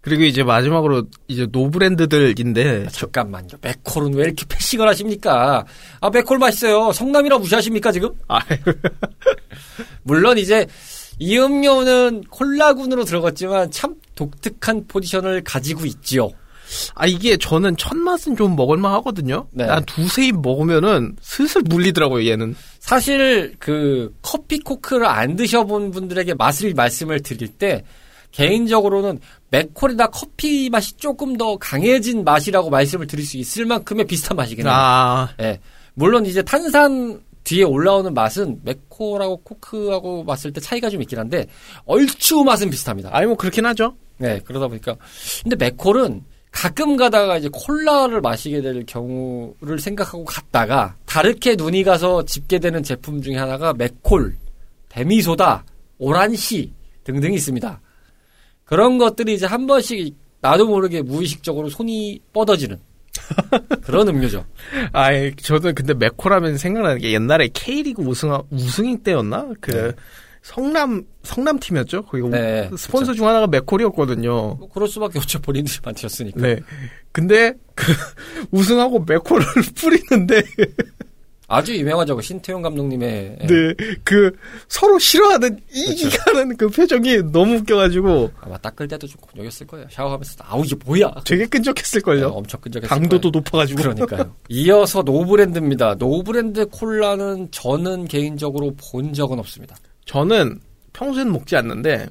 그리고 0.00 0.22
이제 0.22 0.42
마지막으로 0.42 1.04
이제 1.26 1.46
노브랜드들인데 1.50 2.84
아, 2.86 2.90
잠깐만요. 2.90 3.48
맥콜은 3.60 4.14
왜 4.14 4.24
이렇게 4.24 4.44
패싱을 4.48 4.88
하십니까? 4.88 5.66
아, 6.00 6.10
맥콜 6.10 6.38
맛있어요. 6.38 6.92
성남이라 6.92 7.38
무시하십니까, 7.38 7.92
지금? 7.92 8.10
아, 8.28 8.38
물론 10.02 10.38
이제 10.38 10.66
이 11.18 11.36
음료는 11.36 12.24
콜라군으로 12.30 13.04
들어갔지만 13.04 13.70
참 13.70 13.96
독특한 14.14 14.86
포지션을 14.86 15.42
가지고 15.42 15.84
있지요. 15.84 16.30
아 16.94 17.06
이게 17.06 17.36
저는 17.36 17.76
첫 17.76 17.96
맛은 17.96 18.36
좀 18.36 18.54
먹을만 18.54 18.92
하거든요. 18.96 19.46
네. 19.52 19.64
한 19.64 19.84
두세 19.84 20.26
입 20.26 20.40
먹으면은 20.40 21.16
슬슬 21.20 21.62
물리더라고요, 21.62 22.28
얘는. 22.28 22.54
사실 22.78 23.54
그 23.58 24.14
커피 24.22 24.58
코크를 24.60 25.06
안 25.06 25.34
드셔본 25.34 25.90
분들에게 25.90 26.34
맛을 26.34 26.74
말씀을 26.74 27.20
드릴 27.20 27.48
때 27.48 27.84
개인적으로는 28.32 29.20
맥콜이나 29.50 30.08
커피 30.08 30.68
맛이 30.70 30.96
조금 30.96 31.36
더 31.36 31.56
강해진 31.56 32.24
맛이라고 32.24 32.70
말씀을 32.70 33.06
드릴 33.06 33.24
수 33.24 33.36
있을 33.36 33.64
만큼의 33.64 34.06
비슷한 34.06 34.36
맛이긴 34.36 34.66
해요. 34.66 34.74
아, 34.76 35.28
예. 35.40 35.60
물론 35.94 36.26
이제 36.26 36.42
탄산 36.42 37.20
뒤에 37.44 37.62
올라오는 37.62 38.12
맛은 38.12 38.60
맥코라고 38.62 39.38
코크하고 39.38 40.24
봤을 40.24 40.52
때 40.52 40.60
차이가 40.60 40.90
좀 40.90 41.00
있긴 41.02 41.18
한데 41.18 41.46
얼추 41.86 42.44
맛은 42.44 42.68
비슷합니다. 42.68 43.08
아니 43.12 43.26
뭐 43.26 43.36
그렇긴 43.36 43.64
하죠. 43.66 43.94
네, 44.18 44.40
그러다 44.44 44.68
보니까 44.68 44.96
근데 45.42 45.56
맥콜은 45.56 46.24
가끔 46.50 46.96
가다가 46.96 47.38
이제 47.38 47.48
콜라를 47.52 48.20
마시게 48.20 48.60
될 48.60 48.84
경우를 48.84 49.78
생각하고 49.78 50.24
갔다가 50.24 50.96
다르게 51.06 51.56
눈이 51.56 51.84
가서 51.84 52.24
집게 52.24 52.58
되는 52.58 52.82
제품 52.82 53.22
중에 53.22 53.36
하나가 53.36 53.72
맥콜, 53.72 54.36
데미소다, 54.88 55.64
오란시 55.98 56.72
등등이 57.04 57.36
있습니다. 57.36 57.80
그런 58.68 58.98
것들이 58.98 59.34
이제 59.34 59.46
한 59.46 59.66
번씩 59.66 60.14
나도 60.42 60.66
모르게 60.66 61.00
무의식적으로 61.02 61.70
손이 61.70 62.20
뻗어지는 62.34 62.78
그런 63.82 64.08
음료죠. 64.08 64.44
아, 64.92 65.08
저도 65.42 65.72
근데 65.74 65.94
맥코라면 65.94 66.58
생각나는 66.58 66.98
게 66.98 67.12
옛날에 67.12 67.48
K리그 67.48 68.02
우승 68.02 68.36
우승인 68.50 69.02
때였나? 69.02 69.48
그 69.60 69.70
네. 69.70 69.92
성남 70.42 71.04
성남 71.22 71.58
팀이었죠. 71.58 72.02
거기 72.02 72.22
네, 72.28 72.70
스폰서 72.76 73.14
중 73.14 73.26
하나가 73.26 73.46
맥콜이었거든요. 73.46 74.30
뭐 74.30 74.68
그럴 74.72 74.86
수밖에 74.86 75.18
없죠. 75.18 75.40
본인들이 75.40 75.78
만드셨으니까. 75.82 76.40
네. 76.40 76.60
근데 77.10 77.54
그 77.74 77.92
우승하고 78.52 79.00
맥콜을 79.00 79.44
뿌리는데 79.76 80.42
아주 81.50 81.74
유명하죠. 81.74 82.14
그 82.14 82.22
신태용 82.22 82.60
감독님의 82.60 83.38
예. 83.40 83.46
네. 83.46 83.74
그 84.04 84.30
서로 84.68 84.98
싫어하는 84.98 85.58
이기가는 85.72 86.56
그 86.58 86.68
표정이 86.68 87.32
너무 87.32 87.56
웃겨가지고 87.56 88.30
아마 88.42 88.58
닦을 88.58 88.86
때도 88.86 89.06
좀 89.06 89.18
곤욕했을 89.22 89.66
거예요. 89.66 89.86
샤워하면서 89.90 90.44
아우 90.46 90.62
이게 90.64 90.76
뭐야? 90.84 91.10
되게 91.24 91.46
끈적했을걸요. 91.46 92.20
네, 92.20 92.26
엄청 92.26 92.60
끈적했을 92.60 92.88
강도도 92.94 93.30
거예요. 93.30 93.40
높아가지고. 93.40 93.80
그러니까요. 93.80 94.34
이어서 94.50 95.00
노브랜드입니다. 95.02 95.94
노브랜드 95.94 96.66
콜라는 96.66 97.48
저는 97.50 98.08
개인적으로 98.08 98.74
본 98.76 99.14
적은 99.14 99.38
없습니다. 99.38 99.74
저는 100.04 100.60
평소에는 100.92 101.32
먹지 101.32 101.56
않는데 101.56 102.08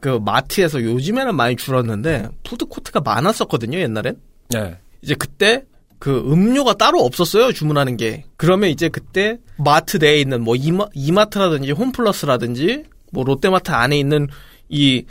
그 0.00 0.18
마트에서 0.24 0.82
요즘에는 0.82 1.34
많이 1.36 1.54
줄었는데 1.56 2.28
푸드코트가 2.44 3.00
많았었거든요 3.00 3.78
옛날엔 3.78 4.20
네. 4.50 4.78
이제 5.02 5.14
그때 5.14 5.64
그 5.98 6.18
음료가 6.30 6.74
따로 6.74 7.00
없었어요 7.00 7.52
주문하는 7.52 7.96
게 7.96 8.24
그러면 8.36 8.70
이제 8.70 8.88
그때 8.88 9.38
마트 9.56 9.96
내에 9.96 10.20
있는 10.20 10.42
뭐 10.44 10.54
이마, 10.56 10.86
이마트라든지 10.94 11.72
홈플러스라든지 11.72 12.84
뭐 13.12 13.24
롯데마트 13.24 13.70
안에 13.72 13.98
있는 13.98 14.28
이 14.68 15.04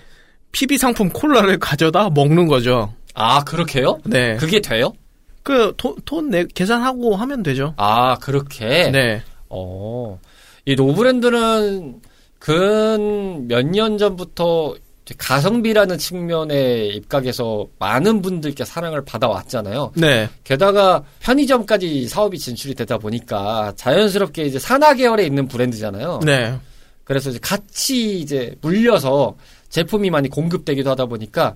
PB 0.51 0.77
상품 0.77 1.09
콜라를 1.09 1.59
가져다 1.59 2.09
먹는 2.09 2.47
거죠 2.47 2.93
아 3.13 3.43
그렇게요? 3.43 3.99
네 4.05 4.35
그게 4.37 4.61
돼요? 4.61 4.93
그돈내 5.43 6.45
계산하고 6.53 7.15
하면 7.15 7.41
되죠 7.43 7.73
아 7.77 8.15
그렇게. 8.17 8.89
네 8.91 9.21
어. 9.49 10.19
이 10.65 10.75
노브랜드는 10.75 12.01
근 12.39 13.47
몇 13.49 13.63
년 13.65 13.97
전부터 13.97 14.75
가성비라는 15.15 15.97
측면의 15.97 16.95
입각에서 16.95 17.65
많은 17.79 18.21
분들께 18.21 18.65
사랑을 18.65 19.03
받아왔잖아요. 19.05 19.93
네. 19.95 20.29
게다가 20.43 21.03
편의점까지 21.19 22.07
사업이 22.07 22.37
진출이 22.37 22.75
되다 22.75 22.97
보니까 22.97 23.73
자연스럽게 23.75 24.43
이제 24.43 24.59
산하 24.59 24.93
계열에 24.93 25.25
있는 25.25 25.47
브랜드잖아요. 25.47 26.21
네. 26.25 26.57
그래서 27.03 27.29
이제 27.29 27.39
같이 27.39 28.19
이제 28.19 28.55
물려서 28.61 29.35
제품이 29.69 30.09
많이 30.09 30.29
공급되기도 30.29 30.89
하다 30.89 31.05
보니까 31.05 31.55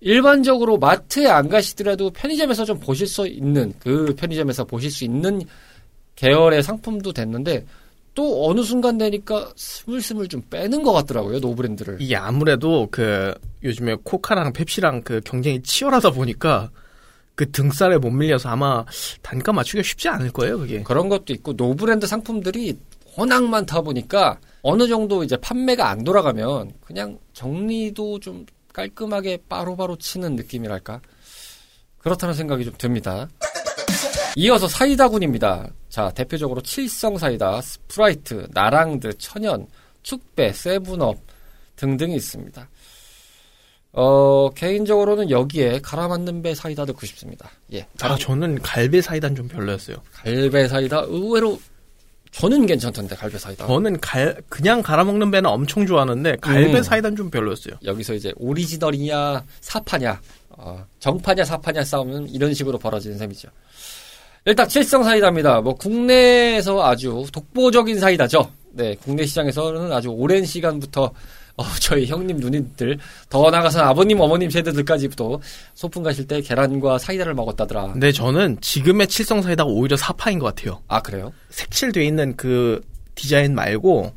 일반적으로 0.00 0.78
마트에 0.78 1.26
안 1.28 1.48
가시더라도 1.48 2.10
편의점에서 2.10 2.64
좀 2.64 2.78
보실 2.78 3.06
수 3.06 3.26
있는 3.26 3.72
그 3.78 4.14
편의점에서 4.16 4.64
보실 4.64 4.90
수 4.90 5.04
있는 5.04 5.42
계열의 6.14 6.62
상품도 6.62 7.12
됐는데 7.12 7.64
또 8.14 8.48
어느 8.48 8.62
순간 8.62 8.96
되니까 8.96 9.52
스물스물 9.56 10.28
좀 10.28 10.42
빼는 10.48 10.82
것 10.82 10.92
같더라고요 10.92 11.40
노브랜드를. 11.40 11.98
이게 12.00 12.16
아무래도 12.16 12.88
그 12.90 13.34
요즘에 13.62 13.96
코카랑 14.04 14.52
펩시랑 14.52 15.02
그 15.02 15.20
경쟁이 15.24 15.62
치열하다 15.62 16.10
보니까 16.10 16.70
그 17.34 17.50
등살에 17.50 17.98
못 17.98 18.10
밀려서 18.10 18.48
아마 18.48 18.84
단가 19.22 19.52
맞추기가 19.52 19.82
쉽지 19.82 20.08
않을 20.08 20.30
거예요, 20.30 20.58
그게. 20.58 20.82
그런 20.84 21.08
것도 21.08 21.32
있고 21.32 21.54
노브랜드 21.54 22.06
상품들이 22.06 22.78
워낙 23.16 23.44
많다 23.44 23.80
보니까 23.80 24.38
어느 24.62 24.86
정도 24.86 25.24
이제 25.24 25.36
판매가 25.36 25.88
안 25.88 26.04
돌아가면 26.04 26.72
그냥 26.80 27.18
정리도 27.32 28.20
좀 28.20 28.46
깔끔하게 28.72 29.38
바로바로 29.48 29.96
치는 29.96 30.36
느낌이랄까 30.36 31.00
그렇다는 31.98 32.34
생각이 32.34 32.64
좀 32.64 32.74
듭니다. 32.78 33.28
이어서 34.36 34.68
사이다군입니다. 34.68 35.68
자 35.94 36.10
대표적으로 36.10 36.60
칠성 36.60 37.18
사이다, 37.18 37.60
스프라이트, 37.60 38.48
나랑드, 38.50 39.16
천연, 39.16 39.64
축배, 40.02 40.52
세븐업 40.52 41.18
등등이 41.76 42.16
있습니다. 42.16 42.68
어 43.92 44.50
개인적으로는 44.50 45.30
여기에 45.30 45.82
갈아 45.82 46.08
만든 46.08 46.42
배 46.42 46.52
사이다 46.52 46.84
넣고 46.86 47.06
싶습니다. 47.06 47.48
예, 47.74 47.86
아, 48.00 48.16
저는 48.16 48.60
갈배 48.60 49.00
사이다는 49.00 49.36
좀 49.36 49.46
별로였어요. 49.46 49.98
갈배 50.12 50.66
사이다 50.66 51.04
의외로 51.06 51.60
저는 52.32 52.66
괜찮던데 52.66 53.14
갈배 53.14 53.38
사이다. 53.38 53.64
저는 53.68 54.00
갈 54.00 54.42
그냥 54.48 54.82
갈아 54.82 55.04
먹는 55.04 55.30
배는 55.30 55.48
엄청 55.48 55.86
좋아하는데 55.86 56.38
갈배 56.40 56.76
음. 56.76 56.82
사이다는 56.82 57.16
좀 57.16 57.30
별로였어요. 57.30 57.76
여기서 57.84 58.14
이제 58.14 58.32
오리지널이냐 58.34 59.44
사파냐 59.60 60.20
어, 60.48 60.84
정파냐 60.98 61.44
사파냐 61.44 61.84
싸움은 61.84 62.30
이런 62.30 62.52
식으로 62.52 62.78
벌어지는 62.80 63.16
셈이죠. 63.16 63.48
일단 64.46 64.68
칠성 64.68 65.04
사이다입니다. 65.04 65.62
뭐 65.62 65.74
국내에서 65.74 66.84
아주 66.84 67.24
독보적인 67.32 67.98
사이다죠. 67.98 68.50
네, 68.72 68.94
국내 69.02 69.24
시장에서는 69.24 69.90
아주 69.90 70.10
오랜 70.10 70.44
시간부터 70.44 71.12
어, 71.56 71.64
저희 71.80 72.06
형님 72.06 72.38
누님들 72.38 72.98
더 73.30 73.50
나가서는 73.50 73.86
아버님 73.86 74.20
어머님 74.20 74.50
세대들까지부터 74.50 75.40
소풍 75.74 76.02
가실 76.02 76.26
때 76.26 76.40
계란과 76.42 76.98
사이다를 76.98 77.32
먹었다더라. 77.34 77.92
근데 77.92 78.12
저는 78.12 78.58
지금의 78.60 79.06
칠성 79.06 79.40
사이다가 79.40 79.70
오히려 79.70 79.96
사파인 79.96 80.38
것 80.38 80.54
같아요. 80.54 80.82
아 80.88 81.00
그래요? 81.00 81.32
색칠돼 81.50 82.04
있는 82.04 82.36
그 82.36 82.82
디자인 83.14 83.54
말고 83.54 84.12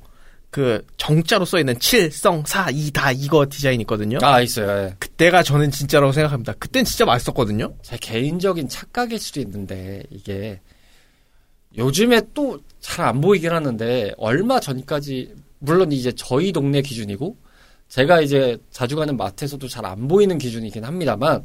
그 0.57 0.83
정자로 0.97 1.45
써 1.45 1.59
있는 1.59 1.77
칠성 1.77 2.43
사이다 2.47 3.11
이거 3.11 3.45
디자인 3.47 3.79
있거든요. 3.81 4.17
아 4.23 4.41
있어요. 4.41 4.85
예. 4.85 4.95
그때가 4.97 5.43
저는 5.43 5.69
진짜라고 5.69 6.11
생각합니다. 6.11 6.53
그땐 6.53 6.83
진짜 6.83 7.05
맛있었거든요. 7.05 7.75
제 7.83 7.95
개인적인 8.01 8.67
착각일 8.67 9.19
수도 9.19 9.39
있는데 9.39 10.01
이게 10.09 10.59
요즘에 11.77 12.21
또 12.33 12.59
잘 12.79 13.05
안 13.05 13.21
보이긴 13.21 13.51
하는데 13.51 14.11
얼마 14.17 14.59
전까지 14.59 15.35
물론 15.59 15.91
이제 15.91 16.11
저희 16.15 16.51
동네 16.51 16.81
기준이고 16.81 17.37
제가 17.89 18.21
이제 18.21 18.57
자주 18.71 18.95
가는 18.95 19.15
마트에서도 19.15 19.67
잘 19.67 19.85
안 19.85 20.07
보이는 20.07 20.39
기준이긴 20.39 20.83
합니다만 20.85 21.43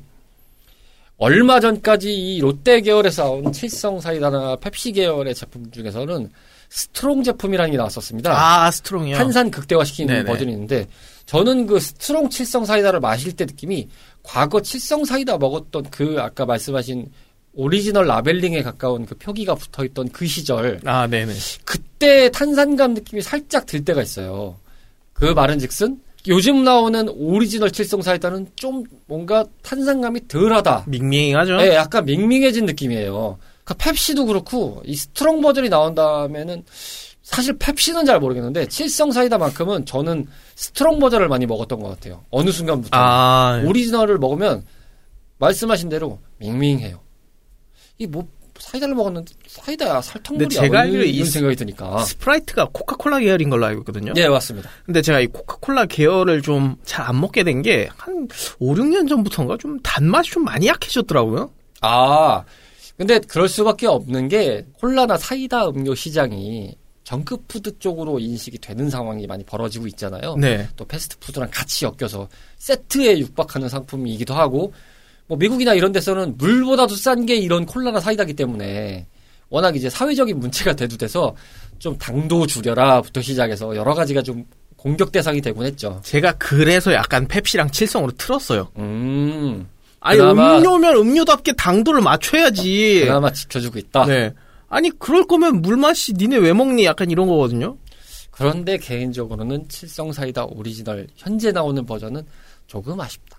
얼마 1.18 1.60
전까지 1.60 2.14
이 2.14 2.40
롯데 2.40 2.80
계열에서 2.80 3.24
나온 3.24 3.52
칠성 3.52 4.00
사이다나 4.00 4.56
펩시 4.56 4.92
계열의 4.92 5.34
제품 5.34 5.70
중에서는 5.70 6.30
strong 6.72 7.22
제품이라는 7.22 7.70
게 7.70 7.76
나왔었습니다. 7.76 8.32
아, 8.32 8.70
strong이요. 8.70 9.18
탄산 9.18 9.50
극대화시키는 9.50 10.14
네네. 10.14 10.24
버전이 10.26 10.50
있는데 10.52 10.88
저는 11.26 11.66
그 11.66 11.78
strong 11.78 12.30
칠성 12.30 12.64
사이다를 12.64 12.98
마실 12.98 13.32
때 13.32 13.44
느낌이 13.44 13.88
과거 14.22 14.62
칠성 14.62 15.04
사이다 15.04 15.36
먹었던 15.36 15.90
그 15.90 16.16
아까 16.18 16.46
말씀하신 16.46 17.10
오리지널 17.52 18.06
labeling에 18.06 18.62
가까운 18.62 19.04
그 19.04 19.14
표기가 19.16 19.54
붙어 19.54 19.84
있던 19.84 20.08
그 20.08 20.26
시절 20.26 20.80
아, 20.86 21.06
네네. 21.06 21.34
그때 21.66 22.30
탄산감 22.30 22.94
느낌이 22.94 23.20
살짝 23.20 23.66
들 23.66 23.84
때가 23.84 24.00
있어요. 24.00 24.56
그 25.12 25.26
말은 25.26 25.58
즉슨 25.58 26.00
요즘 26.26 26.64
나오는 26.64 27.06
오리지널 27.10 27.70
칠성 27.70 28.00
사이다는 28.00 28.46
좀 28.56 28.84
뭔가 29.06 29.44
탄산감이 29.62 30.26
덜하다. 30.26 30.84
밍밍하죠? 30.86 31.56
네, 31.56 31.74
약간 31.74 32.06
밍밍해진 32.06 32.64
느낌이에요. 32.64 33.38
그 33.72 33.78
펩시도 33.78 34.26
그렇고 34.26 34.82
이 34.84 34.94
strong 34.96 35.40
버전이 35.40 35.68
나온 35.68 35.94
다음에는 35.94 36.64
사실 37.22 37.56
펩시는 37.58 38.04
잘 38.04 38.18
모르겠는데 38.20 38.66
칠성 38.66 39.12
사이다만큼은 39.12 39.86
저는 39.86 40.26
strong 40.56 40.98
버전을 40.98 41.28
많이 41.28 41.46
먹었던 41.46 41.80
것 41.80 41.88
같아요. 41.88 42.24
어느 42.30 42.50
순간부터 42.50 42.96
아, 42.98 43.62
오리지널을 43.64 44.18
먹으면 44.18 44.64
말씀하신 45.38 45.88
대로 45.88 46.18
밍밍해요. 46.38 47.00
이뭐 47.98 48.26
사이다를 48.58 48.94
먹었는데 48.94 49.32
사이다야 49.48 50.00
설탕물이야. 50.00 50.48
근데 50.48 50.54
제가 50.54 50.68
뭐 50.68 50.78
알기로 50.82 51.04
이 51.04 51.24
생각이 51.24 51.56
드니까. 51.56 51.98
스프라이트가 52.04 52.68
코카콜라 52.72 53.18
계열인 53.18 53.50
걸로 53.50 53.66
알고 53.66 53.80
있거든요. 53.80 54.12
네 54.12 54.28
맞습니다. 54.28 54.68
근데 54.84 55.02
제가 55.02 55.20
이 55.20 55.26
코카콜라 55.26 55.86
계열을 55.86 56.42
좀 56.42 56.76
잘 56.84 57.02
안 57.08 57.20
먹게 57.20 57.42
된 57.44 57.62
게 57.62 57.88
한 57.96 58.28
5, 58.60 58.74
6년 58.74 59.08
전부터인가 59.08 59.56
좀 59.58 59.80
단맛이 59.80 60.30
좀 60.30 60.44
많이 60.44 60.66
약해졌더라고요. 60.66 61.50
아 61.80 62.44
근데 62.96 63.18
그럴 63.20 63.48
수밖에 63.48 63.86
없는 63.86 64.28
게 64.28 64.64
콜라나 64.78 65.16
사이다 65.16 65.68
음료 65.68 65.94
시장이 65.94 66.76
정크푸드 67.04 67.78
쪽으로 67.78 68.18
인식이 68.18 68.58
되는 68.58 68.88
상황이 68.88 69.26
많이 69.26 69.44
벌어지고 69.44 69.86
있잖아요. 69.88 70.36
네. 70.36 70.68
또 70.76 70.84
패스트푸드랑 70.84 71.48
같이 71.50 71.84
엮여서 71.84 72.28
세트에 72.58 73.18
육박하는 73.18 73.68
상품이기도 73.68 74.34
하고 74.34 74.72
뭐 75.26 75.36
미국이나 75.36 75.74
이런 75.74 75.92
데서는 75.92 76.36
물보다도 76.36 76.94
싼 76.94 77.26
게 77.26 77.36
이런 77.36 77.66
콜라나 77.66 78.00
사이다기 78.00 78.34
때문에 78.34 79.06
워낙 79.48 79.76
이제 79.76 79.90
사회적인 79.90 80.38
문제가 80.38 80.74
대두돼서 80.74 81.34
좀 81.78 81.98
당도 81.98 82.46
줄여라부터 82.46 83.20
시작해서 83.20 83.74
여러 83.76 83.94
가지가 83.94 84.22
좀 84.22 84.44
공격 84.76 85.12
대상이 85.12 85.40
되곤 85.40 85.66
했죠. 85.66 86.00
제가 86.02 86.32
그래서 86.38 86.92
약간 86.92 87.28
펩시랑 87.28 87.70
칠성으로 87.70 88.12
틀었어요. 88.12 88.68
음, 88.78 89.68
아니 90.02 90.18
그나마- 90.18 90.56
음료면 90.58 90.96
음료답게 90.96 91.52
당도를 91.52 92.00
맞춰야지. 92.02 93.02
그나마 93.06 93.32
지켜주고 93.32 93.78
있다. 93.78 94.04
네. 94.06 94.32
아니 94.68 94.90
그럴 94.98 95.26
거면 95.26 95.62
물 95.62 95.76
마시지 95.76 96.12
얘네 96.14 96.38
왜 96.38 96.52
먹니? 96.52 96.84
약간 96.84 97.10
이런 97.10 97.28
거거든요. 97.28 97.76
그런데 98.30 98.78
개인적으로는 98.78 99.68
칠성 99.68 100.12
사이다 100.12 100.46
오리지널 100.46 101.06
현재 101.16 101.52
나오는 101.52 101.84
버전은 101.86 102.22
조금 102.66 103.00
아쉽다. 103.00 103.38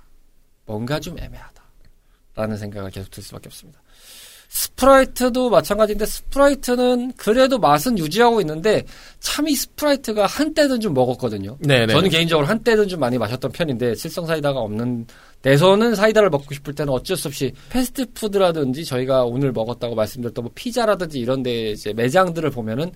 뭔가 0.65 0.99
좀 0.99 1.17
애매하다. 1.17 1.61
라는 2.35 2.57
생각을 2.57 2.91
계속 2.91 3.11
들 3.11 3.21
수밖에 3.23 3.47
없습니다. 3.47 3.79
스프라이트도 4.49 5.49
마찬가지인데 5.49 6.05
스프라이트는 6.05 7.13
그래도 7.17 7.57
맛은 7.57 7.97
유지하고 7.97 8.39
있는데 8.41 8.85
참 9.19 9.47
이 9.47 9.55
스프라이트가 9.55 10.25
한때는 10.27 10.79
좀 10.79 10.93
먹었거든요. 10.93 11.57
네네. 11.59 11.91
저는 11.91 12.09
개인적으로 12.09 12.47
한때는 12.47 12.87
좀 12.87 12.99
많이 12.99 13.17
마셨던 13.17 13.51
편인데 13.51 13.95
칠성 13.95 14.27
사이다가 14.27 14.59
없는 14.59 15.07
데서는 15.43 15.93
사이다를 15.93 16.29
먹고 16.29 16.53
싶을 16.53 16.73
때는 16.73 16.91
어쩔 16.93 17.17
수 17.17 17.27
없이 17.27 17.51
패스트푸드라든지 17.69 18.85
저희가 18.85 19.25
오늘 19.25 19.51
먹었다고 19.51 19.93
말씀드렸던 19.93 20.45
뭐 20.45 20.51
피자라든지 20.55 21.19
이런 21.19 21.43
데 21.43 21.71
이제 21.71 21.91
매장들을 21.93 22.49
보면은 22.49 22.91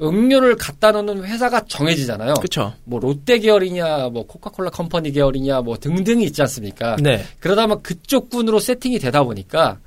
음료를 0.00 0.56
갖다 0.56 0.90
놓는 0.90 1.24
회사가 1.24 1.64
정해지잖아요. 1.68 2.34
그쵸. 2.34 2.74
뭐 2.84 2.98
롯데 2.98 3.38
계열이냐 3.38 4.08
뭐 4.08 4.26
코카콜라 4.26 4.70
컴퍼니 4.70 5.12
계열이냐 5.12 5.60
뭐 5.60 5.76
등등이 5.78 6.24
있지 6.24 6.42
않습니까? 6.42 6.96
네. 7.00 7.24
그러다 7.38 7.68
보면 7.68 7.82
그쪽 7.82 8.30
군으로 8.30 8.58
세팅이 8.58 8.98
되다 8.98 9.22
보니까 9.22 9.78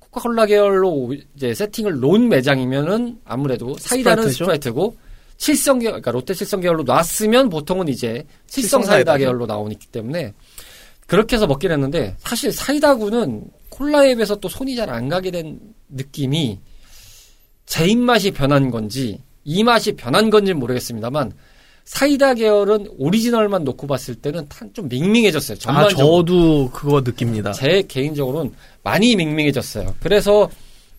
코카콜라 0.00 0.44
계열로 0.44 1.14
이제 1.34 1.54
세팅을 1.54 1.98
놓은 1.98 2.28
매장이면은 2.28 3.20
아무래도 3.24 3.74
사이다는 3.78 4.24
스프라이트죠? 4.24 4.44
스프라이트고 4.44 4.96
칠성 5.38 5.78
계열, 5.78 5.92
그러니까 5.92 6.10
롯데 6.10 6.34
칠성 6.34 6.60
계열로 6.60 6.82
놨으면 6.82 7.48
보통은 7.48 7.88
이제 7.88 8.22
칠성 8.48 8.82
사이다. 8.82 9.16
계열로 9.16 9.46
나오기 9.46 9.76
때문에 9.90 10.34
그렇게 11.06 11.36
해서 11.36 11.46
먹긴 11.46 11.70
했는데 11.72 12.16
사실 12.18 12.52
사이다군은 12.52 13.44
콜라에 13.68 14.14
비해서 14.14 14.36
또 14.36 14.48
손이 14.48 14.76
잘 14.76 14.88
안 14.90 15.08
가게 15.08 15.30
된 15.30 15.58
느낌이 15.88 16.58
제 17.66 17.86
입맛이 17.86 18.30
변한 18.30 18.70
건지 18.70 19.20
이 19.44 19.62
맛이 19.62 19.92
변한 19.92 20.30
건지 20.30 20.52
모르겠습니다만 20.54 21.32
사이다 21.84 22.32
계열은 22.34 22.88
오리지널만 22.96 23.64
놓고 23.64 23.86
봤을 23.86 24.14
때는 24.14 24.46
탄- 24.48 24.72
좀 24.72 24.88
밍밍해졌어요. 24.88 25.56
아 25.56 25.58
전반적으로. 25.60 26.24
저도 26.24 26.70
그거 26.70 27.02
느낍니다. 27.02 27.52
제 27.52 27.82
개인적으로는 27.86 28.54
많이 28.82 29.14
밍밍해졌어요. 29.16 29.94
그래서 30.00 30.48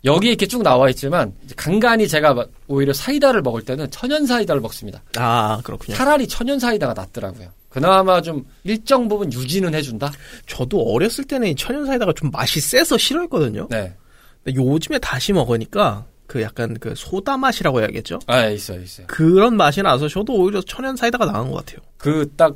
여기 0.03 0.27
이렇게 0.27 0.45
쭉 0.45 0.61
나와 0.61 0.87
있지만 0.91 1.33
간간히 1.55 2.07
제가 2.07 2.35
마- 2.35 2.45
오히려 2.67 2.93
사이다를 2.93 3.41
먹을 3.41 3.63
때는 3.63 3.89
천연 3.89 4.27
사이다를 4.27 4.61
먹습니다. 4.61 5.01
아 5.17 5.59
그렇군요. 5.63 5.97
차라리 5.97 6.27
천연 6.27 6.59
사이다가 6.59 6.93
낫더라고요. 6.93 7.47
그나마 7.75 8.21
좀 8.21 8.45
일정 8.63 9.07
부분 9.09 9.31
유지는 9.33 9.75
해준다. 9.75 10.11
저도 10.47 10.81
어렸을 10.93 11.25
때는 11.25 11.49
이 11.49 11.55
천연 11.55 11.85
사이다가 11.85 12.13
좀 12.13 12.31
맛이 12.31 12.59
세서 12.61 12.97
싫어했거든요. 12.97 13.67
네, 13.69 13.93
근데 14.43 14.59
요즘에 14.59 14.97
다시 14.99 15.33
먹으니까 15.33 16.05
그 16.25 16.41
약간 16.41 16.73
그 16.79 16.93
소다 16.95 17.35
맛이라고 17.37 17.81
해야겠죠. 17.81 18.19
아 18.27 18.45
있어요, 18.47 18.81
있어요. 18.81 19.07
그런 19.07 19.57
맛이 19.57 19.81
나서 19.81 20.07
저도 20.07 20.33
오히려 20.33 20.61
천연 20.61 20.95
사이다가 20.95 21.25
나은 21.25 21.51
것 21.51 21.65
같아요. 21.65 21.79
그 21.97 22.29
딱 22.37 22.55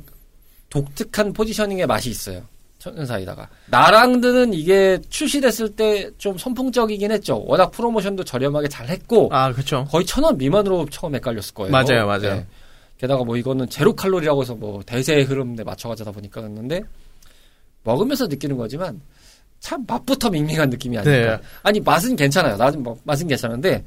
독특한 0.70 1.32
포지셔닝의 1.32 1.86
맛이 1.86 2.10
있어요. 2.10 2.42
천연 2.78 3.04
사이다가 3.04 3.48
나랑드는 3.66 4.54
이게 4.54 4.98
출시됐을 5.10 5.76
때 5.76 6.10
좀 6.16 6.38
선풍적이긴 6.38 7.10
했죠. 7.12 7.42
워낙 7.46 7.70
프로모션도 7.72 8.24
저렴하게 8.24 8.68
잘 8.68 8.88
했고 8.88 9.28
아 9.32 9.52
그렇죠. 9.52 9.84
거의 9.90 10.06
천 10.06 10.24
원 10.24 10.38
미만으로 10.38 10.86
처음 10.90 11.14
헷갈렸을 11.14 11.52
거예요. 11.54 11.70
맞아요, 11.72 12.06
맞아요. 12.06 12.20
네. 12.36 12.46
게다가 13.00 13.24
뭐 13.24 13.36
이거는 13.36 13.68
제로 13.70 13.94
칼로리라고 13.94 14.42
해서 14.42 14.54
뭐 14.54 14.82
대세의 14.84 15.24
흐름에 15.24 15.64
맞춰가지다 15.64 16.12
보니까 16.12 16.42
그랬는데 16.42 16.82
먹으면서 17.82 18.26
느끼는 18.26 18.56
거지만 18.58 19.00
참 19.58 19.84
맛부터 19.86 20.28
밍밍한 20.30 20.68
느낌이 20.68 20.98
아닐까. 20.98 21.36
네. 21.38 21.42
아니 21.62 21.80
맛은 21.80 22.14
괜찮아요. 22.16 22.56
나는 22.56 22.82
뭐 22.82 22.98
맛은 23.04 23.26
괜찮은데 23.26 23.84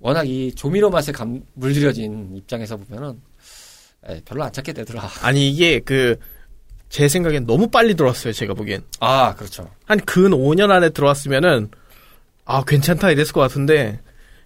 워낙 0.00 0.28
이 0.28 0.52
조미료 0.54 0.90
맛에 0.90 1.12
감, 1.12 1.40
물들여진 1.54 2.34
입장에서 2.36 2.76
보면은 2.76 3.20
에, 4.08 4.20
별로 4.24 4.42
안 4.44 4.52
찾게 4.52 4.72
되더라. 4.72 5.08
아니 5.22 5.48
이게 5.50 5.78
그 5.80 6.16
제 6.88 7.06
생각엔 7.06 7.46
너무 7.46 7.68
빨리 7.68 7.94
들어왔어요. 7.94 8.32
제가 8.32 8.54
보기엔 8.54 8.82
아 9.00 9.34
그렇죠. 9.34 9.70
한 9.84 9.98
근 10.06 10.30
5년 10.30 10.70
안에 10.70 10.88
들어왔으면은 10.90 11.70
아 12.46 12.64
괜찮다 12.64 13.10
이랬을 13.10 13.32
것 13.32 13.40
같은데 13.40 14.00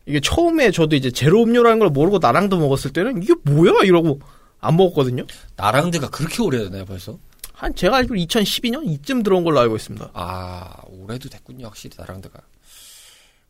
이게 0.07 0.21
처음에 0.21 0.71
저도 0.71 0.97
이제 0.97 1.11
제로 1.11 1.43
음료라는 1.43 1.79
걸 1.79 1.89
모르고 1.91 2.19
나랑드 2.19 2.59
먹었을 2.59 2.93
때는 2.93 3.23
이게 3.23 3.35
뭐야 3.45 3.85
이러고 3.85 4.21
안 4.61 4.77
먹었거든요. 4.77 5.25
나랑드가 5.57 6.11
그렇게 6.11 6.43
오래됐나요 6.43 6.85
벌써? 6.85 7.19
한 7.53 7.75
제가 7.75 7.99
알기로 7.99 8.17
2012년 8.17 8.85
이쯤 8.87 9.23
들어온 9.23 9.45
걸로 9.45 9.61
알고 9.61 9.77
있습니다. 9.77 10.11
아, 10.15 10.75
오래도 10.89 11.29
됐군요, 11.29 11.67
확실히 11.67 11.95
나랑드가. 11.97 12.41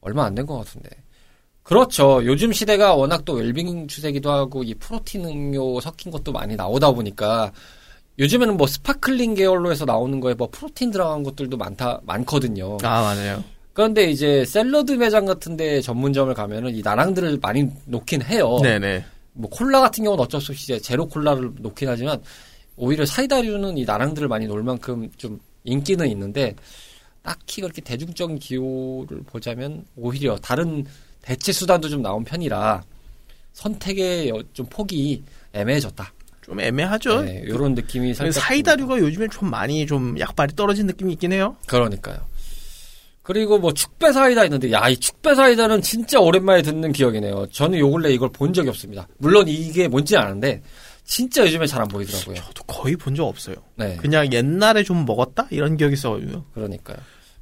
얼마 0.03 0.25
안 0.25 0.35
된 0.35 0.47
것 0.47 0.59
같은데. 0.59 0.91
그렇죠. 1.63 2.21
요즘 2.25 2.53
시대가 2.53 2.95
워낙 2.95 3.25
또 3.25 3.35
웰빙 3.35 3.87
추세기도 3.87 4.31
하고 4.31 4.65
이 4.65 4.75
프로틴 4.75 5.25
음료 5.25 5.81
섞인 5.81 6.11
것도 6.11 6.33
많이 6.33 6.57
나오다 6.57 6.91
보니까 6.91 7.53
요즘에는 8.19 8.57
뭐 8.57 8.67
sparkling 8.67 9.35
계열로 9.35 9.71
해서 9.71 9.85
나오는 9.85 10.19
거에 10.21 10.35
뭐 10.35 10.49
프로틴 10.51 10.91
들어간 10.91 11.23
것들도 11.23 11.57
많다, 11.57 12.01
많거든요. 12.05 12.77
아 12.83 13.01
맞아요. 13.01 13.43
그런데 13.73 14.11
이제 14.11 14.45
샐러드 14.45 14.93
매장 14.93 15.25
같은데 15.25 15.81
전문점을 15.81 16.33
가면은 16.35 16.75
이 16.75 16.83
나랑들을 16.83 17.39
많이 17.41 17.69
놓긴 17.87 18.23
해요. 18.23 18.59
네네. 18.63 19.05
뭐 19.35 19.49
콜라 19.51 19.81
같은 19.81 20.05
경우는 20.05 20.23
어쩔 20.23 20.41
수 20.41 20.53
없이 20.53 20.65
이제 20.65 20.79
제로 20.79 21.07
콜라를 21.07 21.51
놓긴 21.59 21.89
하지만 21.89 22.21
오히려 22.77 23.07
사이다류는 23.07 23.79
이 23.79 23.85
나랑들을 23.85 24.29
많이 24.29 24.47
놓을 24.47 24.63
만큼 24.63 25.09
좀 25.17 25.41
인기는 25.65 26.07
있는데 26.11 26.55
딱히 27.23 27.61
그렇게 27.63 27.81
대중적인 27.81 28.39
기호를 28.39 29.23
보자면 29.25 29.85
오히려 29.97 30.37
다른 30.37 30.85
대체 31.23 31.53
수단도 31.53 31.89
좀 31.89 32.03
나온 32.03 32.25
편이라 32.25 32.83
선택의 33.53 34.29
여- 34.29 34.43
좀 34.53 34.67
폭이 34.67 35.23
애매해졌다. 35.53 36.13
좀 36.43 36.59
애매하죠. 36.61 37.23
네, 37.23 37.43
이런 37.47 37.75
느낌이 37.75 38.13
살짝 38.15 38.43
사이다류가 38.43 38.99
요즘에 38.99 39.29
좀 39.29 39.49
많이 39.51 39.87
좀 39.87 40.19
약발이 40.19 40.57
떨어진 40.57 40.87
느낌이 40.87 41.13
있긴 41.13 41.33
해요. 41.33 41.57
그러니까요. 41.67 42.19
그리고 43.23 43.59
뭐 43.59 43.73
축배 43.73 44.13
사이다 44.13 44.45
있는데 44.45 44.73
야 44.73 44.89
이 44.89 44.97
축배 44.97 45.35
사이다는 45.35 45.81
진짜 45.83 46.19
오랜만에 46.21 46.63
듣는 46.63 46.93
기억이네요. 46.93 47.47
저는 47.53 47.79
요 47.79 47.91
근래 47.91 48.11
이걸 48.11 48.31
본 48.33 48.53
적이 48.53 48.71
없습니다. 48.71 49.07
물론 49.19 49.47
이게 49.49 49.87
뭔지 49.89 50.17
아는데 50.17 50.61
진짜 51.05 51.43
요즘에 51.45 51.67
잘 51.67 51.83
안 51.83 51.89
보이더라고요. 51.89 52.35
저도 52.37 52.63
거의 52.65 52.97
본 52.97 53.15
적 53.15 53.27
없어요. 53.27 53.57
네, 53.77 53.97
그냥 54.01 54.33
옛날에 54.33 54.83
좀 54.83 55.05
먹었다 55.05 55.47
이런 55.51 55.77
기억이 55.77 55.95
있어가지고. 55.95 56.45
그러니까요. 56.55 56.97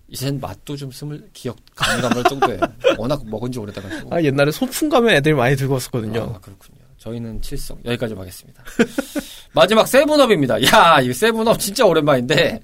이젠 0.08 0.40
맛도 0.40 0.76
좀 0.76 0.90
스물 0.90 1.22
기억 1.32 1.56
가물가물 1.76 2.24
정도예요. 2.24 2.60
워낙 2.98 3.22
먹은 3.26 3.52
지 3.52 3.58
오래돼가지고. 3.60 4.14
아 4.14 4.20
옛날에 4.22 4.50
소풍 4.50 4.88
가면 4.88 5.14
애들이 5.14 5.34
많이 5.34 5.54
들고 5.56 5.74
왔었거든요. 5.74 6.20
아, 6.34 6.40
그렇군요. 6.40 6.78
저희는 6.98 7.40
칠성 7.40 7.78
여기까지 7.86 8.14
하겠습니다. 8.14 8.62
마지막 9.54 9.86
세븐업입니다. 9.88 10.62
야, 10.66 11.00
이 11.00 11.12
세븐업 11.12 11.58
진짜 11.58 11.86
오랜만인데 11.86 12.60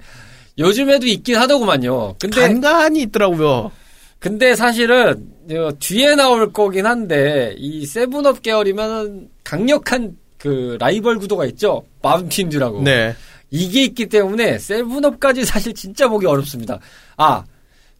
요즘에도 0.57 1.05
있긴 1.05 1.35
하더구만요. 1.37 2.15
근데 2.19 2.41
간간히 2.41 3.03
있더라고요. 3.03 3.71
근데 4.19 4.55
사실은 4.55 5.31
어, 5.51 5.69
뒤에 5.79 6.15
나올 6.15 6.51
거긴 6.51 6.85
한데 6.85 7.53
이 7.57 7.85
세븐업 7.85 8.41
계열이면 8.41 9.29
강력한 9.43 10.17
그 10.37 10.77
라이벌 10.79 11.19
구도가 11.19 11.45
있죠. 11.47 11.83
마운틴듀라고. 12.01 12.81
네. 12.81 13.15
이게 13.49 13.83
있기 13.83 14.07
때문에 14.07 14.59
세븐업까지 14.59 15.45
사실 15.45 15.73
진짜 15.73 16.07
보기 16.07 16.25
어렵습니다. 16.25 16.79
아 17.15 17.43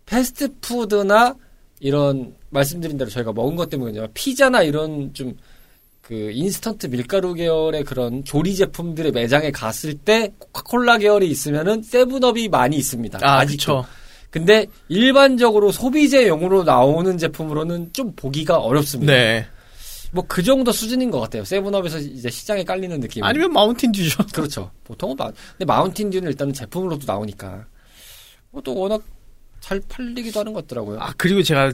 패스트푸드나 0.06 1.36
이런 1.80 2.34
말씀드린 2.50 2.98
대로 2.98 3.10
저희가 3.10 3.32
먹은 3.34 3.56
것 3.56 3.70
때문에 3.70 4.08
피자나 4.14 4.64
이런 4.64 5.14
좀 5.14 5.38
그 6.08 6.32
인스턴트 6.32 6.88
밀가루 6.88 7.34
계열의 7.34 7.84
그런 7.84 8.24
조리 8.24 8.56
제품들의 8.56 9.12
매장에 9.12 9.52
갔을 9.52 9.94
때 9.94 10.32
코카콜라 10.40 11.00
계열이 11.00 11.30
있으면은 11.30 11.84
세븐업이 11.84 12.48
많이 12.48 12.78
있습니다. 12.78 13.20
아, 13.22 13.40
아직도. 13.40 13.82
그쵸. 13.82 13.86
근데 14.30 14.68
일반적으로 14.88 15.74
소비재용으로 15.74 16.64
나오는 16.64 17.18
제품으로는 17.18 17.92
좀 17.92 18.14
보기가 18.16 18.58
어렵습니다. 18.58 19.12
네. 19.12 19.48
뭐 20.14 20.24
그 20.30 20.42
정도 20.42 20.72
수준인 20.72 21.12
것 21.12 21.20
같아요. 21.20 21.44
세븐업에서 21.44 21.98
이제 22.00 22.30
시장에 22.30 22.64
깔리는 22.64 22.98
느낌. 23.02 23.26
아니면 23.26 23.52
마운틴듀죠. 23.52 24.24
그렇죠. 24.34 24.72
보통은 24.86 25.18
마, 25.18 25.30
근데 25.52 25.66
마운틴듀는 25.66 26.30
일단은 26.30 26.54
제품으로도 26.54 27.04
나오니까 27.06 27.66
뭐또 28.52 28.74
워낙 28.74 29.02
잘 29.60 29.82
팔리기도 29.90 30.40
하는 30.40 30.54
것 30.54 30.66
같더라고요. 30.66 31.00
아 31.02 31.14
그리고 31.18 31.44
제가 31.44 31.74